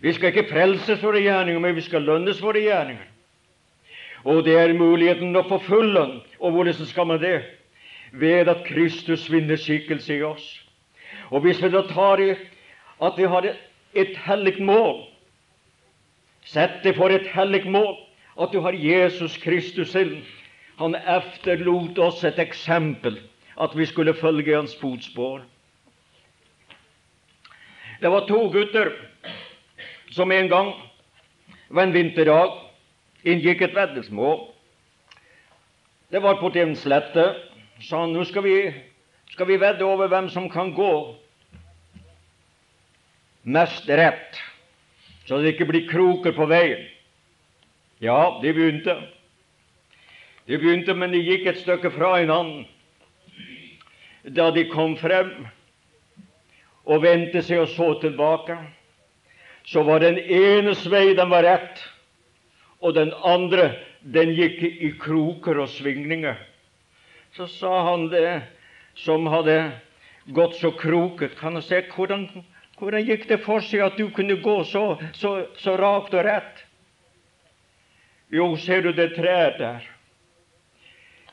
Vi 0.05 0.13
skal 0.13 0.35
ikke 0.35 0.51
frelses 0.51 0.99
for 0.99 1.15
våre 1.15 1.23
gjerninger, 1.25 1.63
men 1.63 1.79
vi 1.79 1.87
skal 1.87 2.05
lønnes 2.05 2.43
for 2.43 2.51
våre 2.51 2.67
gjerninger. 2.67 3.07
Og 4.25 4.43
det 4.45 4.57
er 4.59 4.75
muligheten 4.77 5.37
å 5.37 5.47
få 5.49 5.63
full 5.65 5.95
lønn. 5.95 6.19
Og 6.41 6.53
hvordan 6.53 6.91
skal 6.91 7.09
man 7.09 7.23
det? 7.23 7.39
Ved 8.21 8.49
at 8.49 8.65
Kristus 8.67 9.27
vinner 9.33 9.57
skikkelse 9.57 10.19
i 10.19 10.23
oss. 10.23 10.45
Og 11.31 11.41
hvis 11.41 11.63
vi 11.63 11.71
da 11.71 11.83
tar 11.89 12.23
i 12.23 12.31
at 13.03 13.19
vi 13.19 13.27
har 13.27 13.49
et 13.95 14.17
hellig 14.27 14.63
mål 14.63 15.03
Sett 16.45 16.83
det 16.85 16.93
for 16.97 17.09
et 17.09 17.27
hellig 17.33 17.65
mål 17.73 17.95
at 18.41 18.53
du 18.53 18.61
har 18.61 18.77
Jesus 18.77 19.37
Kristus 19.41 19.91
selv. 19.95 20.19
Han 20.79 20.95
efterlot 20.95 21.99
oss 21.99 22.25
et 22.25 22.39
eksempel, 22.39 23.21
at 23.61 23.77
vi 23.79 23.87
skulle 23.87 24.15
følge 24.15 24.57
hans 24.57 24.77
fotspor. 24.77 25.45
Det 28.01 28.11
var 28.11 28.27
to 28.27 28.41
gutter 28.53 28.91
som 30.11 30.33
en 30.33 30.49
gang 30.49 30.73
ved 31.71 31.83
en 31.83 31.95
vinterdag 31.95 32.59
inngikk 33.25 33.63
et 33.63 33.75
veddesmål. 33.75 34.51
Det 36.11 36.23
var 36.23 36.41
på 36.41 36.51
en 36.59 36.77
slette 36.77 37.25
sa 37.83 38.01
han, 38.01 38.13
nå 38.15 38.25
skal 38.29 38.45
vi, 38.45 38.57
skal 39.35 39.49
vi 39.49 39.59
vedde 39.61 39.85
over 39.87 40.11
hvem 40.13 40.29
som 40.31 40.49
kan 40.51 40.73
gå 40.75 40.93
mest 43.45 43.89
rett, 43.89 44.39
så 45.27 45.41
det 45.41 45.55
ikke 45.55 45.69
blir 45.69 45.89
kroker 45.89 46.37
på 46.37 46.47
veien. 46.49 46.87
Ja, 48.01 48.39
de 48.43 48.53
begynte. 48.53 48.95
De 50.49 50.59
begynte, 50.61 50.95
men 50.95 51.13
de 51.13 51.23
gikk 51.25 51.47
et 51.49 51.61
stykke 51.63 51.93
fra 51.95 52.17
hverandre. 52.19 52.67
Da 54.25 54.49
de 54.57 54.65
kom 54.71 54.95
frem 54.97 55.33
og 56.89 57.03
vendte 57.05 57.43
seg 57.45 57.61
og 57.61 57.69
så 57.73 57.91
tilbake, 58.01 58.57
så 59.69 59.83
var 59.85 60.01
den 60.01 60.17
enes 60.21 60.85
vei 60.93 61.13
den 61.17 61.29
var 61.33 61.45
rett, 61.45 61.81
og 62.81 62.97
den 62.97 63.13
andre 63.25 63.71
den 64.01 64.33
gikk 64.37 64.61
i 64.65 64.91
kroker 65.01 65.61
og 65.65 65.71
svingninger 65.73 66.37
så 67.37 67.47
sa 67.47 67.91
han 67.91 68.09
det 68.09 68.43
som 68.95 69.27
hadde 69.27 69.71
gått 70.25 70.55
så 70.57 70.71
kroket. 70.71 71.39
Kan 71.39 71.55
du 71.55 71.63
se 71.63 71.81
hvordan, 71.91 72.29
hvordan 72.79 73.03
gikk 73.03 73.27
det 73.29 73.41
for 73.43 73.65
seg 73.65 73.83
at 73.83 73.99
du 73.99 74.07
kunne 74.15 74.39
gå 74.43 74.61
så, 74.71 74.85
så, 75.19 75.35
så 75.59 75.75
rakt 75.81 76.15
og 76.15 76.25
rett? 76.27 76.63
Jo, 78.31 78.55
ser 78.57 78.83
du 78.83 78.93
det 78.95 79.15
treet 79.17 79.59
der? 79.59 79.91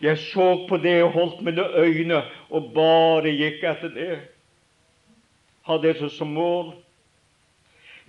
Jeg 0.02 0.18
så 0.18 0.66
på 0.66 0.80
det 0.82 0.98
og 1.04 1.14
holdt 1.14 1.44
mine 1.46 1.68
øyne 1.78 2.24
og 2.50 2.72
bare 2.74 3.34
gikk 3.38 3.62
etter 3.70 3.94
det. 3.94 4.16
Hadde 5.70 5.94
det 5.94 6.10
som 6.16 6.34
mål. 6.34 6.74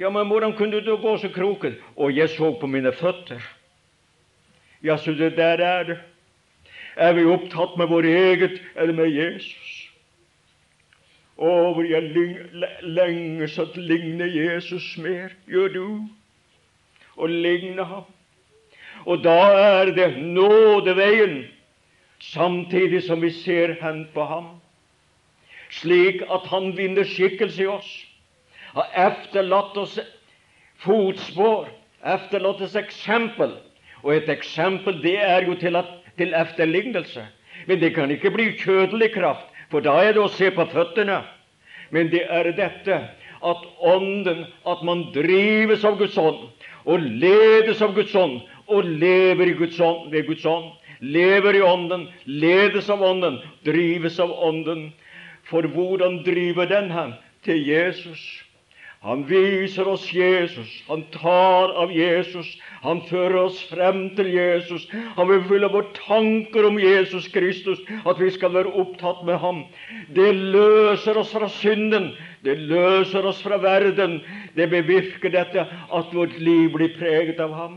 Ja, 0.00 0.08
men 0.08 0.26
hvordan 0.26 0.56
kunne 0.56 0.80
du 0.80 0.96
gå 0.96 1.12
så 1.20 1.28
kroken? 1.28 1.76
Og 1.96 2.16
jeg 2.16 2.32
så 2.32 2.54
på 2.56 2.66
mine 2.66 2.94
føtter. 2.96 3.44
Ja, 4.82 4.96
så 4.96 5.12
det 5.12 5.36
der 5.36 5.60
er 5.60 5.84
det. 5.84 5.98
Er 6.96 7.12
vi 7.16 7.24
opptatt 7.24 7.76
med 7.80 7.88
vår 7.88 8.08
eget 8.08 8.58
eller 8.76 8.92
med 8.92 9.12
Jesus? 9.12 9.68
Å, 11.42 11.52
hvor 11.74 11.86
jeg 11.88 12.12
lenges 12.84 13.56
at 13.58 13.76
ligne 13.76 14.28
Jesus 14.28 14.92
mer. 15.00 15.32
Gjør 15.48 15.72
du? 15.72 15.86
Og 17.16 17.32
ligne 17.32 17.84
ham. 17.88 18.04
Og 19.08 19.24
da 19.24 19.38
er 19.58 19.90
det 19.96 20.12
nådeveien, 20.20 21.46
samtidig 22.22 23.02
som 23.02 23.22
vi 23.22 23.32
ser 23.34 23.74
hen 23.80 24.04
på 24.14 24.24
ham, 24.28 24.46
slik 25.72 26.22
at 26.30 26.46
han 26.52 26.70
vinner 26.76 27.08
skikkelse 27.08 27.64
i 27.64 27.70
oss. 27.72 27.90
Har 28.76 28.92
efterlatt 29.08 29.76
oss 29.76 29.96
fotspor, 30.84 31.66
efterlatt 32.04 32.62
oss 32.62 32.76
eksempel. 32.78 33.56
Og 34.02 34.14
et 34.14 34.30
eksempel, 34.30 35.00
det 35.02 35.18
er 35.18 35.48
jo 35.48 35.56
til, 35.58 35.76
at, 35.76 35.90
til 36.18 36.34
efterlignelse. 36.34 37.26
Men 37.66 37.80
det 37.80 37.94
kan 37.94 38.10
ikke 38.10 38.30
bli 38.30 38.52
kjødelig 38.58 39.12
kraft, 39.14 39.46
for 39.70 39.80
da 39.84 39.94
er 40.02 40.16
det 40.16 40.22
å 40.22 40.32
se 40.32 40.50
på 40.50 40.66
føttene. 40.72 41.22
Men 41.92 42.10
det 42.12 42.24
er 42.30 42.50
dette 42.56 42.98
at 43.42 43.64
Ånden, 43.78 44.46
at 44.66 44.82
man 44.86 45.06
drives 45.14 45.84
av 45.84 45.98
Guds 45.98 46.16
ånd, 46.18 46.46
og 46.84 47.02
ledes 47.02 47.82
av 47.82 47.94
Guds 47.94 48.14
ånd, 48.14 48.40
og 48.66 48.86
lever 48.86 49.54
Guds 49.58 49.80
ånd, 49.80 50.10
ved 50.12 50.26
Guds 50.26 50.46
ånd. 50.46 50.72
Lever 51.02 51.58
i 51.58 51.62
Ånden, 51.66 52.06
ledes 52.24 52.90
av 52.90 53.02
Ånden, 53.02 53.40
drives 53.66 54.20
av 54.22 54.30
Ånden. 54.30 54.92
For 55.50 55.66
hvordan 55.66 56.22
driver 56.22 56.68
den 56.70 56.90
hen? 56.94 57.14
Til 57.42 57.58
Jesus. 57.66 58.41
Han 59.02 59.24
viser 59.26 59.88
oss 59.90 60.04
Jesus, 60.14 60.70
han 60.86 61.00
tar 61.10 61.72
av 61.74 61.90
Jesus, 61.90 62.46
han 62.84 63.00
fører 63.08 63.40
oss 63.40 63.58
frem 63.66 64.04
til 64.14 64.28
Jesus. 64.30 64.84
Han 65.16 65.26
vil 65.26 65.40
fylle 65.48 65.70
våre 65.72 65.88
tanker 65.96 66.68
om 66.68 66.76
Jesus 66.78 67.26
Kristus, 67.34 67.80
at 68.06 68.20
vi 68.22 68.28
skal 68.30 68.52
være 68.54 68.70
opptatt 68.78 69.24
med 69.26 69.40
ham. 69.42 69.64
Det 70.14 70.28
løser 70.54 71.18
oss 71.18 71.32
fra 71.34 71.48
synden, 71.50 72.12
det 72.46 72.54
løser 72.70 73.26
oss 73.26 73.40
fra 73.42 73.58
verden. 73.62 74.20
Det 74.54 74.68
bevirker 74.70 75.34
dette 75.34 75.64
at 75.66 76.14
vårt 76.14 76.36
liv 76.38 76.70
blir 76.70 76.94
preget 76.94 77.42
av 77.42 77.56
ham. 77.58 77.74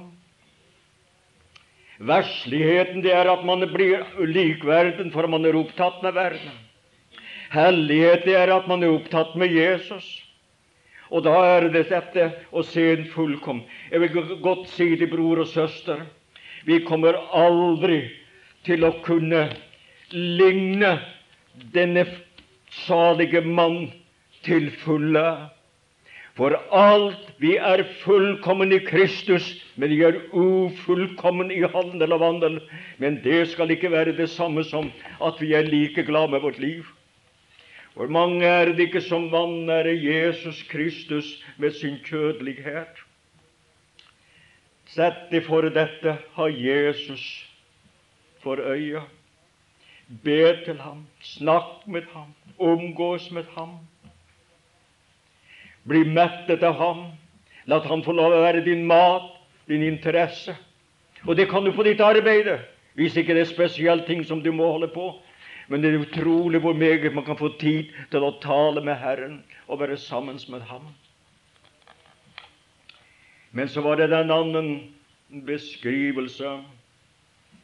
Versligheten 2.05 3.01
det 3.01 3.15
er 3.17 3.31
at 3.31 3.41
man 3.47 3.65
blir 3.73 4.05
lik 4.29 4.61
verden, 4.67 5.09
for 5.09 5.25
man 5.31 5.45
er 5.49 5.57
opptatt 5.57 6.03
med 6.05 6.13
verden. 6.13 6.53
Hellighet 7.49 8.29
det 8.29 8.37
er 8.37 8.53
at 8.53 8.69
man 8.69 8.83
er 8.83 8.93
opptatt 8.93 9.33
med 9.39 9.49
Jesus. 9.49 10.05
Og 11.11 11.25
da 11.25 11.35
er 11.55 11.69
det 11.69 11.85
dette 11.91 12.29
å 12.51 12.63
se 12.65 12.85
en 12.93 13.07
fullkom. 13.13 13.63
Jeg 13.91 14.01
vil 14.01 14.37
godt 14.41 14.69
si 14.73 14.91
til 14.97 15.11
bror 15.11 15.43
og 15.43 15.51
søster 15.51 16.05
vi 16.65 16.79
kommer 16.81 17.17
aldri 17.37 17.99
til 18.65 18.85
å 18.87 18.95
kunne 19.05 19.43
ligne 20.09 20.95
denne 21.75 22.07
salige 22.85 23.43
mann 23.45 23.91
til 24.45 24.71
fulle. 24.81 25.25
For 26.35 26.57
alt 26.75 27.29
vi 27.39 27.53
er 27.55 27.85
fullkommen 28.01 28.73
i 28.75 28.81
Kristus, 28.83 29.45
men 29.79 29.93
vi 29.93 30.01
er 30.03 30.17
ufullkommen 30.33 31.53
i 31.53 31.61
handel 31.63 32.17
og 32.17 32.23
vandel. 32.25 32.57
Men 32.99 33.21
det 33.23 33.45
skal 33.53 33.71
ikke 33.71 33.93
være 33.93 34.17
det 34.17 34.27
samme 34.33 34.65
som 34.67 34.89
at 35.23 35.39
vi 35.39 35.53
er 35.55 35.69
like 35.69 36.03
glad 36.09 36.33
med 36.33 36.43
vårt 36.43 36.59
liv. 36.59 36.83
Hvor 37.95 38.07
mange 38.07 38.45
er 38.45 38.65
det 38.65 38.79
ikke 38.89 39.01
som 39.01 39.29
vanære 39.31 39.93
Jesus 40.03 40.63
Kristus 40.67 41.45
med 41.57 41.71
sin 41.71 41.95
kjødelighet? 42.03 42.99
Sett 44.91 45.29
deg 45.31 45.45
for 45.47 45.63
dette, 45.71 46.17
ha 46.35 46.47
Jesus 46.51 47.23
for 48.43 48.59
øya. 48.59 49.05
Be 50.23 50.41
til 50.65 50.77
ham, 50.83 51.05
snakk 51.23 51.87
med 51.87 52.03
ham, 52.11 52.35
omgås 52.59 53.31
med 53.31 53.47
ham. 53.55 53.77
Bli 55.87 56.03
mettet 56.03 56.63
av 56.63 56.75
ham. 56.75 57.05
La 57.65 57.79
ham 57.79 58.03
få 58.03 58.11
lov 58.11 58.35
å 58.35 58.43
være 58.43 58.65
din 58.65 58.83
mat, 58.85 59.31
din 59.71 59.87
interesse. 59.87 60.53
Og 61.25 61.37
det 61.39 61.47
kan 61.49 61.63
du 61.63 61.71
på 61.71 61.87
ditt 61.87 62.03
arbeid, 62.03 62.51
hvis 62.93 63.15
ikke 63.17 63.33
det 63.33 63.47
er 63.47 63.53
spesielle 63.55 64.05
ting 64.05 64.25
som 64.27 64.43
du 64.43 64.51
må 64.51 64.67
holde 64.75 64.91
på. 64.91 65.13
Men 65.67 65.81
det 65.81 65.91
er 65.91 66.03
utrolig 66.03 66.61
hvor 66.61 66.73
meget 66.77 67.13
man 67.13 67.25
kan 67.25 67.37
få 67.37 67.49
tid 67.59 67.89
til 68.11 68.25
å 68.25 68.35
tale 68.43 68.83
med 68.85 68.99
Herren 69.01 69.39
og 69.67 69.79
være 69.81 69.97
sammen 69.97 70.39
med 70.49 70.61
Ham. 70.69 70.87
Men 73.51 73.69
så 73.71 73.81
var 73.81 73.95
det 73.95 74.11
den 74.11 74.31
annen 74.31 74.69
beskrivelse, 75.47 76.57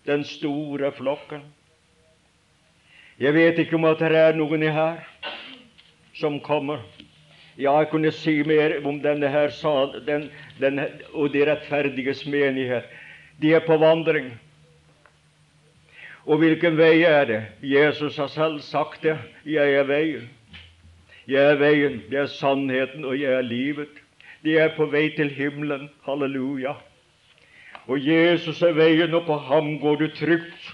den 0.07 0.23
store 0.25 0.91
flokken. 0.91 1.43
Jeg 3.21 3.33
vet 3.35 3.59
ikke 3.59 3.75
om 3.77 3.85
at 3.85 3.99
det 4.01 4.17
er 4.17 4.33
noen 4.33 4.63
her 4.65 5.03
som 6.17 6.39
kommer. 6.41 6.81
Ja, 7.59 7.75
jeg 7.77 7.91
kunne 7.91 8.11
si 8.15 8.39
mer 8.47 8.79
om 8.87 9.01
denne 9.03 9.29
her 9.29 9.51
den, 10.07 10.29
den, 10.59 10.79
og 11.13 11.33
de 11.33 11.43
rettferdiges 11.45 12.25
menighet. 12.25 12.87
De 13.41 13.53
er 13.53 13.59
på 13.59 13.77
vandring. 13.77 14.31
Og 16.25 16.37
hvilken 16.37 16.77
vei 16.77 17.01
er 17.07 17.25
det? 17.25 17.41
Jesus 17.65 18.17
har 18.17 18.29
selv 18.29 18.59
sagt 18.61 19.03
det. 19.03 19.17
Jeg 19.45 19.73
er 19.73 19.87
veien. 19.89 20.29
Jeg 21.27 21.53
er 21.53 21.57
veien, 21.57 22.01
jeg 22.11 22.21
er 22.21 22.33
sannheten, 22.33 23.05
og 23.05 23.17
jeg 23.19 23.33
er 23.33 23.45
livet. 23.45 23.89
De 24.43 24.57
er 24.57 24.75
på 24.75 24.85
vei 24.91 25.09
til 25.15 25.29
himmelen. 25.33 25.89
Halleluja. 26.05 26.75
Og 27.87 27.97
Jesus 28.05 28.61
er 28.61 28.77
veien, 28.77 29.13
og 29.13 29.25
på 29.25 29.37
ham 29.49 29.79
går 29.79 29.95
du 29.95 30.07
trygt. 30.17 30.69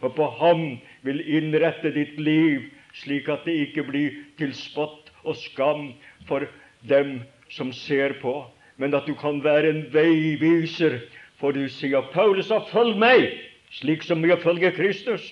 Og 0.00 0.14
på 0.14 0.28
ham 0.40 0.78
vil 1.02 1.24
innrette 1.24 1.92
ditt 1.94 2.20
liv 2.20 2.68
slik 2.96 3.28
at 3.28 3.44
det 3.46 3.54
ikke 3.68 3.84
blir 3.86 4.16
til 4.38 4.54
spott 4.56 5.12
og 5.22 5.36
skam 5.36 5.92
for 6.28 6.46
dem 6.88 7.20
som 7.50 7.72
ser 7.72 8.16
på, 8.22 8.44
men 8.76 8.94
at 8.94 9.06
du 9.06 9.14
kan 9.14 9.44
være 9.44 9.70
en 9.70 9.84
veiviser. 9.92 11.00
For 11.40 11.56
du 11.56 11.68
sier 11.68 12.02
Paulus 12.12 12.48
har 12.48 12.66
'følg 12.68 12.96
meg' 12.96 13.49
slik 13.70 14.02
som 14.02 14.22
vi 14.22 14.36
følger 14.42 14.74
Kristus. 14.76 15.24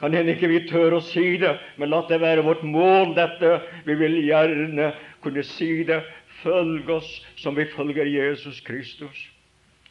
Kan 0.00 0.14
hende 0.14 0.36
ikke 0.36 0.50
vi 0.50 0.60
tør 0.68 0.98
å 0.98 1.02
si 1.02 1.36
det, 1.42 1.56
men 1.76 1.90
la 1.90 2.04
det 2.06 2.20
være 2.22 2.44
vårt 2.46 2.62
mål, 2.62 3.16
dette. 3.16 3.58
Vi 3.86 3.96
vil 3.98 4.20
gjerne 4.22 4.92
kunne 5.24 5.42
si 5.42 5.82
det. 5.88 6.04
Følg 6.38 6.86
oss 6.94 7.08
som 7.40 7.56
vi 7.58 7.66
følger 7.72 8.06
Jesus 8.06 8.60
Kristus. 8.62 9.24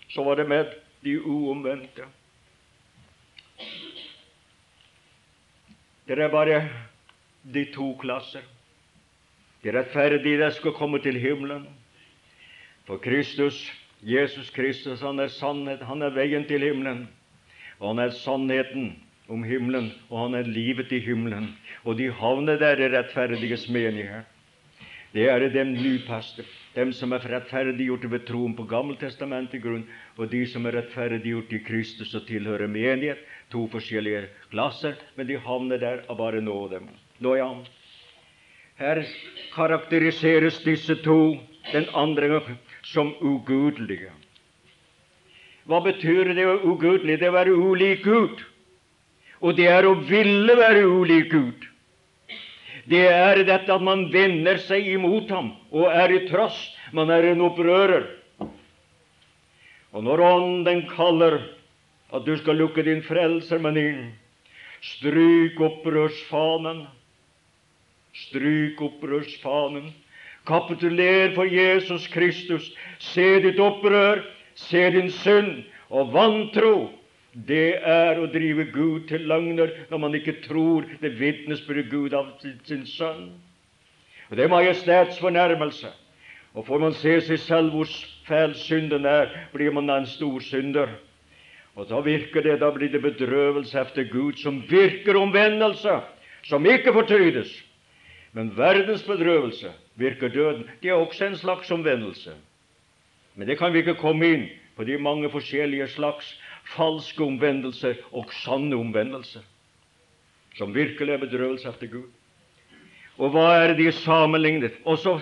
Så 0.08 0.24
var 0.24 0.40
det 0.40 0.48
med 0.48 0.72
de 1.04 1.18
uomvendte. 1.20 2.08
Det 6.08 6.16
er 6.16 6.32
bare 6.32 6.62
de 7.44 7.66
to 7.74 7.92
klasser. 8.00 8.46
De 9.64 9.74
rettferdige 9.76 10.40
de 10.40 10.52
skal 10.56 10.72
komme 10.72 11.02
til 11.04 11.20
himmelen. 11.20 11.68
For 12.88 12.98
Kristus, 13.04 13.74
Jesus 14.02 14.50
Kristus, 14.56 15.02
han 15.02 15.20
er 15.20 15.28
sannhet, 15.28 15.84
han 15.84 16.02
er 16.02 16.16
veien 16.16 16.48
til 16.48 16.64
himmelen. 16.64 17.10
Og 17.80 17.92
han 17.92 18.00
er 18.06 18.16
sannheten 18.16 18.96
om 19.30 19.44
himmelen, 19.44 19.92
og 20.10 20.26
han 20.26 20.40
er 20.40 20.50
livet 20.50 20.92
i 20.92 21.00
himmelen. 21.04 21.52
Og 21.84 21.98
de 22.00 22.10
havner 22.12 22.58
der 22.60 22.80
i 22.82 22.90
rettferdiges 22.94 23.68
menighet. 23.70 24.26
Det 25.14 25.30
er 25.30 25.40
dem 25.50 25.72
nypaste, 25.74 26.44
dem 26.76 26.92
som 26.94 27.14
er 27.16 27.24
rettferdiggjort 27.26 28.04
ved 28.12 28.26
troen 28.28 28.54
på 28.58 28.66
Gammeltestamentet 28.70 29.64
grunn, 29.64 29.86
og 30.18 30.30
de 30.32 30.44
som 30.46 30.66
er 30.68 30.76
rettferdiggjort 30.78 31.54
i 31.56 31.62
Kristus 31.66 32.14
og 32.16 32.28
tilhører 32.28 32.68
menighet. 32.68 33.24
To 33.52 33.68
forskjellige 33.72 34.28
klasser, 34.52 34.98
men 35.16 35.28
de 35.30 35.40
havner 35.40 35.80
der 35.82 36.04
av 36.10 36.20
bare 36.20 36.42
nåde. 36.44 36.82
Nå 37.24 37.36
ja. 37.40 37.50
Her 38.78 39.02
karakteriseres 39.56 40.60
disse 40.66 41.00
to, 41.02 41.38
den 41.72 41.88
andre 41.96 42.42
som 42.84 43.16
ugudelige. 43.22 44.12
Hva 45.68 45.82
betyr 45.84 46.32
det 46.36 46.46
å 46.48 46.60
ugudelig? 46.72 47.20
Det 47.20 47.28
å 47.28 47.36
være 47.36 47.56
ulik 47.56 48.06
Gud. 48.06 48.44
Og 49.44 49.58
det 49.58 49.68
er 49.70 49.86
å 49.86 49.98
ville 50.08 50.56
være 50.58 50.86
ulik 50.88 51.32
Gud. 51.34 51.66
Det 52.88 53.04
er 53.12 53.44
dette 53.44 53.74
at 53.74 53.84
man 53.84 54.06
vender 54.14 54.62
seg 54.64 54.88
imot 54.88 55.28
ham 55.34 55.52
og 55.76 55.92
er 55.92 56.14
i 56.16 56.22
tross. 56.30 56.56
Man 56.96 57.12
er 57.12 57.34
en 57.34 57.44
opprører. 57.50 58.08
Og 59.92 60.06
når 60.06 60.24
Ånden 60.24 60.86
kaller 60.94 61.42
at 62.16 62.24
du 62.24 62.32
skal 62.40 62.62
lukke 62.62 62.86
din 62.88 63.04
frelser 63.04 63.60
med 63.60 63.80
inn, 63.82 64.02
stryk 64.96 65.60
opprørsfanen. 65.68 66.86
Stryk 68.16 68.80
opprørsfanen. 68.88 69.92
Kapituler 70.48 71.36
for 71.36 71.50
Jesus 71.52 72.08
Kristus. 72.14 72.72
Se 73.04 73.28
ditt 73.44 73.60
opprør 73.60 74.24
Se 74.58 74.90
din 74.92 75.12
synd, 75.12 75.64
Og 75.90 76.10
vantro, 76.12 76.90
det 77.48 77.78
er 77.86 78.18
å 78.20 78.28
drive 78.32 78.66
Gud 78.74 79.08
til 79.08 79.28
løgner 79.30 79.72
når 79.92 80.02
man 80.04 80.16
ikke 80.18 80.40
tror 80.44 80.88
det 81.02 81.14
vitnesbyrdet 81.20 81.92
Gud 81.92 82.16
av 82.18 82.34
sin 82.42 82.84
sønn. 82.90 83.30
Og 84.28 84.36
Det 84.36 84.44
er 84.44 84.52
majestetsfornærmelse. 84.52 85.92
Og 86.58 86.66
får 86.66 86.80
man 86.82 86.96
se 86.98 87.20
seg 87.22 87.40
selv 87.40 87.76
hvor 87.76 87.92
fæl 88.28 88.56
synden 88.58 89.06
er, 89.06 89.30
blir 89.54 89.72
man 89.72 89.90
en 89.94 90.10
stor 90.10 90.42
synder. 90.44 90.90
Og 91.78 91.88
da 91.88 92.02
virker 92.02 92.42
det, 92.42 92.60
da 92.60 92.72
blir 92.74 92.90
det 92.90 93.04
bedrøvelse 93.04 93.80
efter 93.80 94.10
Gud, 94.10 94.40
som 94.42 94.64
virker 94.68 95.16
omvendelse, 95.16 96.00
som 96.50 96.66
ikke 96.66 96.94
fortrydes. 96.94 97.52
Men 98.34 98.50
verdens 98.58 99.04
bedrøvelse 99.06 99.72
virker 99.96 100.34
døden. 100.34 100.66
Det 100.82 100.90
er 100.90 100.98
også 100.98 101.26
en 101.30 101.38
slags 101.38 101.72
omvendelse. 101.72 102.34
Men 103.38 103.48
det 103.48 103.60
kan 103.60 103.74
vi 103.74 103.84
ikke 103.84 104.00
komme 104.02 104.28
inn 104.34 104.46
på 104.78 104.86
de 104.88 104.98
mange 104.98 105.30
forskjellige 105.30 105.92
slags 105.94 106.32
falske 106.74 107.22
omvendelser 107.24 108.00
og 108.12 108.32
sanne 108.42 108.76
omvendelser, 108.76 109.44
som 110.58 110.74
virkelig 110.74 111.14
er 111.14 111.22
bedrøvelse 111.22 111.70
etter 111.70 111.92
Gud. 111.92 112.08
Og 113.18 113.34
hva 113.34 113.46
er 113.62 113.76
de 113.78 113.92
sammenlignet? 113.94 114.74
Også 114.86 115.20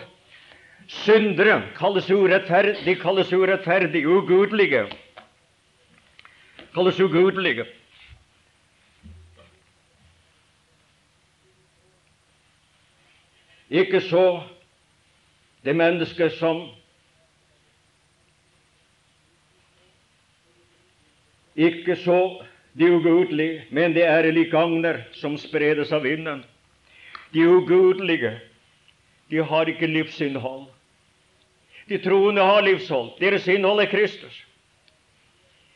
syndere 0.88 1.62
kalles 1.76 2.08
urettferdige, 2.12 2.86
de 2.86 2.96
kalles 3.00 3.34
urettferdige, 3.34 4.08
ugudelige. 4.08 4.86
Kalles 6.76 7.00
ugudelige. 7.00 7.68
Ikke 13.70 14.00
så 14.02 14.44
det 15.66 15.76
mennesket 15.76 16.36
som 16.40 16.68
Ikke 21.56 21.96
så 21.96 22.44
de 22.78 22.92
ugudelige, 22.92 23.64
men 23.72 23.94
det 23.96 24.04
er 24.04 24.28
lik 24.32 24.54
agner 24.54 25.06
som 25.16 25.38
spredes 25.40 25.94
av 25.96 26.04
vinden. 26.04 26.44
De 27.34 27.48
ugudelige, 27.48 28.34
de 29.32 29.44
har 29.44 29.70
ikke 29.72 29.88
livsinnhold. 29.88 30.68
De 31.90 31.98
troende 31.98 32.44
har 32.44 32.62
livshold. 32.66 33.16
Deres 33.20 33.48
innhold 33.48 33.82
er 33.82 33.92
Kristus. 33.92 34.44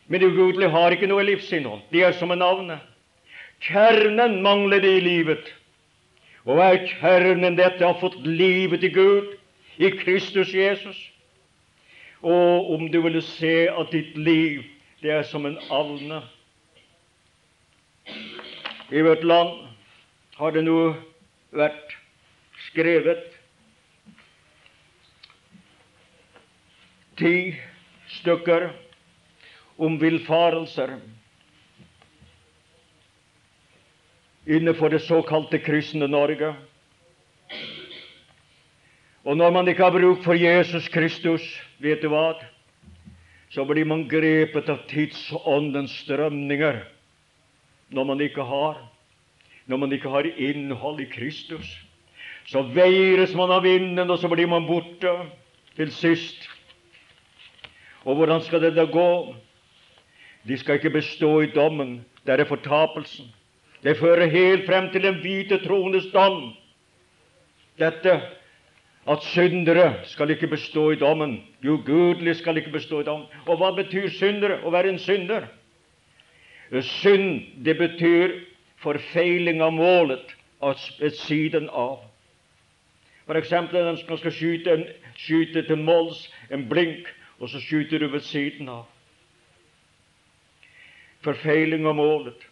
Men 0.07 0.21
de 0.21 0.27
ugudelige 0.27 0.69
har 0.73 0.91
ikke 0.91 1.07
noe 1.07 1.23
livsinnhold. 1.23 1.81
De 1.91 2.03
er 2.03 2.15
som 2.17 2.31
en 2.31 2.41
navne. 2.41 2.79
Kjernen 3.61 4.41
mangler 4.41 4.81
det 4.81 4.95
i 4.97 5.03
livet. 5.05 5.53
Og 6.47 6.57
hva 6.57 6.71
er 6.73 6.87
kjernen 6.89 7.57
dette? 7.59 7.85
Har 7.85 7.99
fått 8.01 8.17
livet 8.25 8.81
til 8.81 8.93
Gud 8.95 9.35
i 9.77 9.91
Kristus 9.99 10.53
Jesus. 10.55 10.97
Og 12.25 12.73
om 12.73 12.87
du 12.91 13.01
ville 13.03 13.21
se 13.23 13.69
at 13.69 13.93
ditt 13.93 14.17
liv, 14.17 14.63
det 15.01 15.11
er 15.11 15.23
som 15.23 15.45
en 15.45 15.57
alne. 15.71 16.21
I 18.91 19.01
vårt 19.01 19.23
land 19.23 19.67
har 20.35 20.51
det 20.51 20.63
nå 20.65 20.79
vært 21.55 21.95
skrevet 22.69 23.23
ti 27.19 27.33
stykker 28.19 28.69
om 29.79 29.95
villfarelser 30.01 30.97
innenfor 34.49 34.89
det 34.89 35.03
såkalte 35.05 35.59
kristne 35.63 36.07
Norge. 36.07 36.53
Og 39.23 39.37
når 39.37 39.51
man 39.51 39.67
ikke 39.67 39.83
har 39.83 39.93
bruk 39.93 40.23
for 40.23 40.33
Jesus 40.33 40.87
Kristus, 40.89 41.43
vet 41.79 42.01
du 42.01 42.09
hva, 42.09 42.33
så 43.49 43.65
blir 43.65 43.85
man 43.85 44.07
grepet 44.09 44.69
av 44.69 44.85
tidsåndens 44.89 45.93
strømninger 46.03 46.83
når 47.89 48.05
man 48.05 48.21
ikke 48.21 48.45
har 48.45 48.77
når 49.69 49.77
man 49.77 49.91
ikke 49.93 50.09
har 50.09 50.25
innhold 50.25 51.01
i 51.03 51.05
Kristus. 51.05 51.67
Så 52.49 52.63
veires 52.73 53.35
man 53.37 53.51
av 53.53 53.61
vinden, 53.63 54.09
og 54.09 54.17
så 54.17 54.29
blir 54.31 54.49
man 54.49 54.65
borte 54.65 55.11
til 55.77 55.91
sist. 55.93 56.47
Og 58.01 58.17
hvordan 58.17 58.41
skal 58.41 58.63
det 58.63 58.73
da 58.73 58.87
gå? 58.89 59.35
De 60.47 60.57
skal 60.57 60.79
ikke 60.79 60.95
bestå 60.97 61.43
i 61.45 61.51
dommen. 61.53 61.99
Det 62.25 62.39
er 62.39 62.49
fortapelsen. 62.49 63.29
Det 63.83 63.99
fører 63.99 64.31
helt 64.33 64.65
frem 64.65 64.89
til 64.91 65.05
den 65.05 65.21
hvite 65.21 65.61
troendes 65.61 66.09
dom. 66.13 66.49
Dette 67.77 68.17
at 69.07 69.23
syndere 69.23 69.93
skal 70.05 70.29
ikke 70.29 70.47
bestå 70.47 70.89
i 70.91 70.95
dommen. 70.99 71.43
Jo, 71.65 71.81
gudelig 71.85 72.35
skal 72.35 72.57
ikke 72.57 72.71
bestå 72.71 72.99
i 73.01 73.03
dommen. 73.03 73.27
Og 73.47 73.57
hva 73.57 73.71
betyr 73.77 74.09
syndere? 74.09 74.59
Å 74.63 74.73
være 74.73 74.93
en 74.93 74.99
synder? 74.99 75.47
Synd, 76.69 77.41
det 77.65 77.77
betyr 77.79 78.35
forfeiling 78.83 79.61
av 79.65 79.73
målet 79.73 80.35
ved 80.99 81.15
siden 81.23 81.69
av. 81.69 82.03
Eksempel 83.29 83.83
når 83.83 83.97
man 84.09 84.17
skal 84.19 84.33
skyte, 84.33 84.73
en, 84.73 84.85
skyte 85.17 85.61
til 85.67 85.77
måls 85.77 86.25
en 86.49 86.65
blink, 86.69 87.07
og 87.39 87.49
så 87.49 87.61
skyter 87.61 88.01
du 88.01 88.07
ved 88.09 88.25
siden 88.25 88.69
av. 88.69 88.87
Forfeiling 91.25 91.85
av 91.87 91.95
målet. 91.99 92.45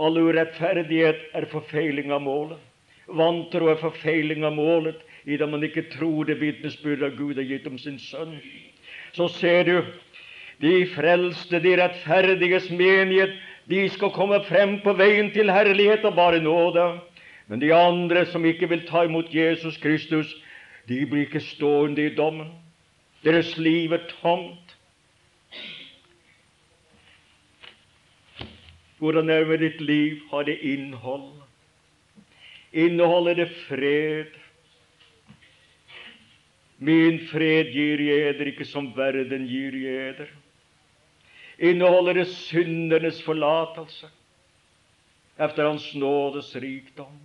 All 0.00 0.16
urettferdighet 0.16 1.30
er 1.36 1.48
forfeiling 1.50 2.12
av 2.12 2.22
målet. 2.24 2.69
Vantro 3.16 3.70
er 3.72 3.80
forfeiling 3.80 4.44
av 4.46 4.54
målet 4.54 5.00
i 5.24 5.36
det 5.36 5.48
man 5.48 5.64
ikke 5.66 5.88
tror 5.92 6.28
det 6.28 6.40
vitnesbyrdet 6.40 7.16
Gud 7.18 7.36
har 7.36 7.48
gitt 7.48 7.66
om 7.68 7.78
sin 7.78 7.98
sønn. 7.98 8.38
Så 9.12 9.28
ser 9.28 9.64
du 9.64 9.76
de 10.60 10.86
frelste, 10.94 11.60
de 11.60 11.76
rettferdiges 11.80 12.70
menighet, 12.70 13.34
de 13.70 13.88
skal 13.88 14.12
komme 14.14 14.40
frem 14.48 14.78
på 14.84 14.94
veien 14.98 15.30
til 15.34 15.50
herlighet 15.52 16.04
og 16.04 16.16
bare 16.16 16.40
nåde. 16.42 16.86
Men 17.48 17.60
de 17.60 17.72
andre 17.74 18.24
som 18.26 18.44
ikke 18.44 18.68
vil 18.68 18.86
ta 18.86 19.04
imot 19.06 19.34
Jesus 19.34 19.76
Kristus, 19.82 20.32
de 20.88 21.04
blir 21.06 21.26
ikke 21.26 21.42
stående 21.42 22.06
i 22.06 22.14
dommen. 22.14 22.50
Deres 23.24 23.56
liv 23.58 23.92
er 23.92 24.06
tomt. 24.22 24.76
Hvordan 28.98 29.30
er 29.30 29.38
det 29.38 29.48
med 29.48 29.58
ditt 29.58 29.80
liv? 29.80 30.18
Har 30.30 30.42
det 30.42 30.58
innhold? 30.60 31.39
Inneholder 32.72 33.34
det 33.34 33.48
fred? 33.66 34.36
Min 36.78 37.18
fred 37.28 37.72
gir 37.74 38.00
jeg 38.00 38.46
ikke 38.52 38.64
som 38.64 38.92
verden 38.96 39.44
gir 39.50 39.74
jeg. 39.76 40.28
Inneholder 41.58 42.22
det 42.22 42.28
syndernes 42.32 43.20
forlatelse 43.22 44.08
efter 45.40 45.66
Hans 45.68 45.90
nådes 45.94 46.54
rikdom? 46.56 47.18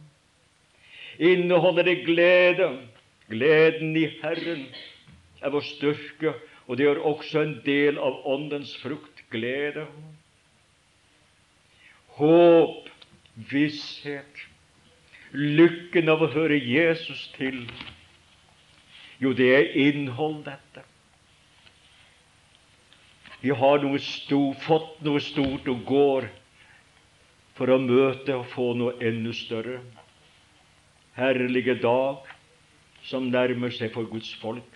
Inneholder 1.20 1.84
det 1.84 2.04
glede? 2.06 2.70
Gleden 3.30 3.96
i 3.98 4.06
Herren 4.22 4.68
er 5.42 5.50
vår 5.50 5.64
styrke, 5.66 6.36
og 6.68 6.78
det 6.78 6.86
er 6.86 7.00
også 7.02 7.42
en 7.42 7.56
del 7.66 7.98
av 7.98 8.22
Åndens 8.28 8.76
frukt 8.78 9.24
glede 9.34 9.88
håp, 12.16 12.90
visshet, 13.52 14.46
lykken 15.36 16.10
av 16.10 16.24
å 16.24 16.32
høre 16.34 16.58
Jesus 16.58 17.28
til. 17.36 17.66
Jo, 19.22 19.34
det 19.36 19.50
er 19.56 19.72
innhold, 19.80 20.44
dette. 20.48 20.84
Vi 23.44 23.54
har 23.54 23.84
noe 23.84 24.00
stort, 24.02 24.64
fått 24.66 25.04
noe 25.06 25.22
stort 25.22 25.68
og 25.70 25.84
går 25.86 26.30
for 27.56 27.72
å 27.72 27.78
møte 27.80 28.36
og 28.36 28.48
få 28.52 28.72
noe 28.78 28.96
enda 29.06 29.34
større. 29.36 29.80
Herlige 31.16 31.78
dag 31.80 32.26
som 33.06 33.30
nærmer 33.32 33.72
seg 33.72 33.94
for 33.94 34.10
Guds 34.10 34.34
folk. 34.42 34.72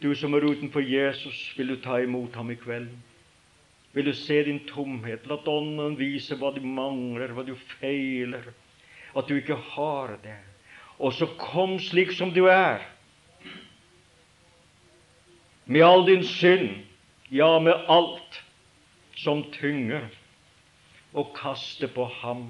Du 0.00 0.14
som 0.14 0.34
er 0.36 0.46
utenfor 0.46 0.84
Jesus, 0.84 1.36
vil 1.56 1.74
du 1.74 1.76
ta 1.82 1.98
imot 2.04 2.36
ham 2.36 2.52
i 2.52 2.58
kveld? 2.60 2.92
Vil 3.94 4.04
du 4.04 4.12
se 4.12 4.42
din 4.44 4.60
tomhet. 4.66 5.26
La 5.30 5.38
Ånden 5.46 5.94
vise 5.98 6.34
hva 6.38 6.50
du 6.54 6.60
mangler, 6.66 7.30
hva 7.32 7.44
du 7.46 7.54
feiler, 7.78 8.50
at 9.14 9.28
du 9.30 9.36
ikke 9.38 9.58
har 9.74 10.16
det. 10.24 10.40
Og 10.98 11.14
så 11.14 11.28
kom 11.38 11.78
slik 11.82 12.12
som 12.14 12.32
du 12.34 12.44
er, 12.50 12.82
med 15.64 15.86
all 15.86 16.04
din 16.06 16.24
synd, 16.26 16.82
ja, 17.32 17.58
med 17.58 17.86
alt 17.88 18.42
som 19.16 19.46
tynger, 19.54 20.10
og 21.14 21.30
kaste 21.38 21.88
på 21.88 22.04
ham. 22.20 22.44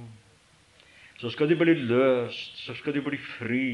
Så 1.21 1.31
skal 1.31 1.49
du 1.49 1.55
bli 1.61 1.77
løst, 1.77 2.65
så 2.65 2.75
skal 2.75 2.97
du 2.97 3.03
bli 3.05 3.21
fri, 3.37 3.69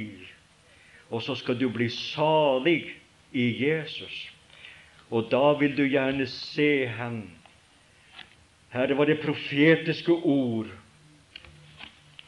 og 1.11 1.23
så 1.23 1.35
skal 1.39 1.59
du 1.59 1.71
bli 1.73 1.89
salig 1.89 2.83
i 3.33 3.47
Jesus. 3.62 4.29
Og 5.11 5.31
da 5.31 5.55
vil 5.59 5.73
du 5.79 5.87
gjerne 5.87 6.27
se 6.31 6.87
ham 6.99 7.23
her 8.71 8.95
var 8.95 9.07
det 9.07 9.21
profetiske 9.23 10.12
ord 10.12 10.71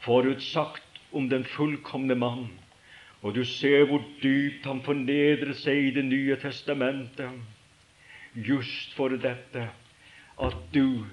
forutsagt 0.03 0.99
om 1.11 1.29
den 1.29 1.45
fullkomne 1.47 2.15
mann. 2.15 2.47
Og 3.23 3.35
du 3.35 3.45
ser 3.47 3.85
hvor 3.87 4.03
dypt 4.23 4.65
han 4.67 4.81
fornedrer 4.83 5.53
seg 5.55 5.87
i 5.87 5.91
Det 5.95 6.05
nye 6.05 6.35
testamentet. 6.35 7.31
just 8.35 8.93
for 8.97 9.09
dette 9.09 9.69
at 10.41 10.55
du 10.73 11.05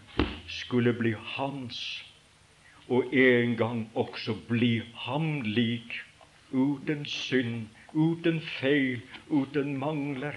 skulle 0.49 0.93
bli 0.93 1.13
hans, 1.37 2.05
og 2.89 3.15
en 3.15 3.57
gang 3.57 3.91
også 3.95 4.35
bli 4.49 4.83
ham 4.95 5.43
lik, 5.43 6.01
uten 6.53 7.05
synd, 7.05 7.69
uten 7.93 8.41
feil, 8.41 9.03
uten 9.29 9.77
mangler, 9.79 10.35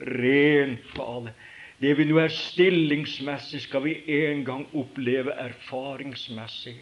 ren 0.00 0.76
på 0.94 1.16
alle. 1.16 1.32
Det 1.78 1.92
vi 1.94 2.08
nå 2.08 2.16
er 2.18 2.32
stillingsmessig, 2.34 3.60
skal 3.62 3.84
vi 3.84 3.98
en 4.24 4.40
gang 4.46 4.64
oppleve 4.74 5.34
erfaringsmessig. 5.38 6.74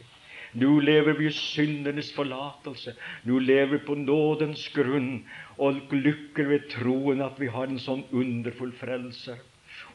Nå 0.56 0.78
lever 0.80 1.18
vi 1.18 1.26
i 1.28 1.34
syndenes 1.36 2.08
forlatelse. 2.16 2.94
Nå 3.28 3.42
lever 3.44 3.74
vi 3.74 3.82
på 3.84 3.96
nådens 4.00 4.62
grunn 4.72 5.26
og 5.60 5.92
lykker 5.92 6.48
ved 6.48 6.70
troen 6.72 7.20
at 7.20 7.36
vi 7.40 7.50
har 7.52 7.68
en 7.68 7.82
sånn 7.82 8.06
underfull 8.08 8.72
frelser. 8.80 9.42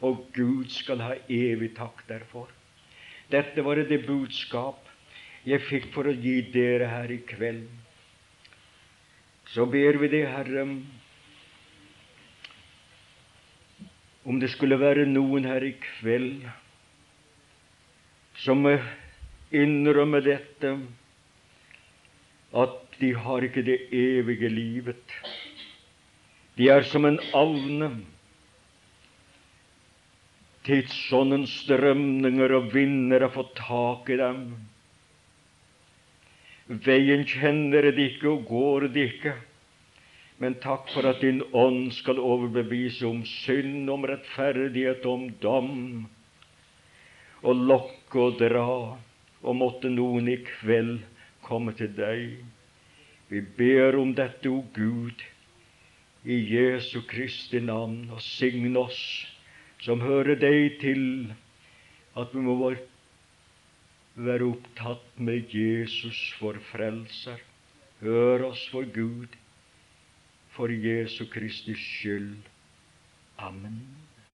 Og 0.06 0.28
Gud 0.36 0.70
skal 0.70 1.02
ha 1.02 1.16
evig 1.26 1.72
takk 1.74 2.04
derfor. 2.06 2.46
Dette 3.32 3.64
var 3.66 3.80
det 3.82 4.04
budskap 4.06 4.86
jeg 5.42 5.64
fikk 5.66 5.90
for 5.94 6.06
å 6.06 6.14
gi 6.14 6.38
dere 6.54 6.86
her 6.92 7.10
i 7.10 7.18
kveld. 7.26 7.66
Så 9.50 9.66
ber 9.66 9.98
vi 9.98 10.08
det, 10.12 10.28
Herre, 10.30 10.62
om 14.24 14.38
det 14.40 14.52
skulle 14.52 14.78
være 14.78 15.06
noen 15.10 15.46
her 15.48 15.64
i 15.66 15.74
kveld 15.82 16.44
som 18.42 18.64
innrømmer 19.52 20.24
dette, 20.24 20.72
at 22.52 22.78
de 23.00 23.12
har 23.18 23.44
ikke 23.46 23.64
det 23.66 23.78
evige 23.92 24.50
livet. 24.52 25.16
De 26.56 26.68
er 26.70 26.84
som 26.86 27.06
en 27.08 27.18
alne. 27.34 27.90
Tidsåndens 30.62 31.54
strømninger 31.64 32.54
og 32.54 32.68
vinder 32.74 33.24
har 33.24 33.32
fått 33.34 33.56
tak 33.58 34.10
i 34.12 34.18
dem. 34.20 34.42
Veien 36.86 37.24
kjenner 37.26 37.90
de 37.90 38.06
ikke 38.12 38.30
og 38.30 38.44
går 38.46 38.86
de 38.94 39.08
ikke. 39.10 39.34
Men 40.42 40.56
takk 40.58 40.88
for 40.90 41.06
at 41.06 41.20
din 41.22 41.38
ånd 41.54 41.92
skal 41.94 42.18
overbevise 42.18 43.06
om 43.06 43.20
synd, 43.30 43.86
om 43.92 44.02
rettferdighet, 44.10 45.04
om 45.06 45.28
dom, 45.42 45.74
og 47.46 47.60
lokke 47.68 48.24
og 48.24 48.40
dra, 48.40 48.72
og 49.42 49.54
måtte 49.60 49.90
noen 49.92 50.26
i 50.32 50.40
kveld 50.42 50.96
komme 51.46 51.74
til 51.78 51.92
deg. 51.94 52.40
Vi 53.30 53.42
ber 53.58 53.94
om 54.00 54.10
dette, 54.18 54.50
o 54.50 54.64
Gud, 54.74 55.22
i 56.26 56.38
Jesu 56.56 57.04
Kristi 57.06 57.60
navn, 57.62 58.08
og 58.10 58.18
sign 58.22 58.74
oss 58.80 58.98
som 59.82 60.02
hører 60.02 60.40
deg 60.42 60.80
til, 60.82 61.04
at 62.18 62.34
vi 62.34 62.42
må 62.42 62.56
være 64.18 64.50
opptatt 64.50 65.06
med 65.22 65.54
Jesus, 65.54 66.18
vår 66.42 66.58
frelser. 66.72 67.38
Hør 68.02 68.48
oss 68.50 68.66
vår 68.74 68.90
Gud 68.98 69.38
for 70.56 70.68
Jesu 70.68 71.24
Kristi 71.26 71.74
skyld. 71.74 72.42
Amen. 73.38 74.01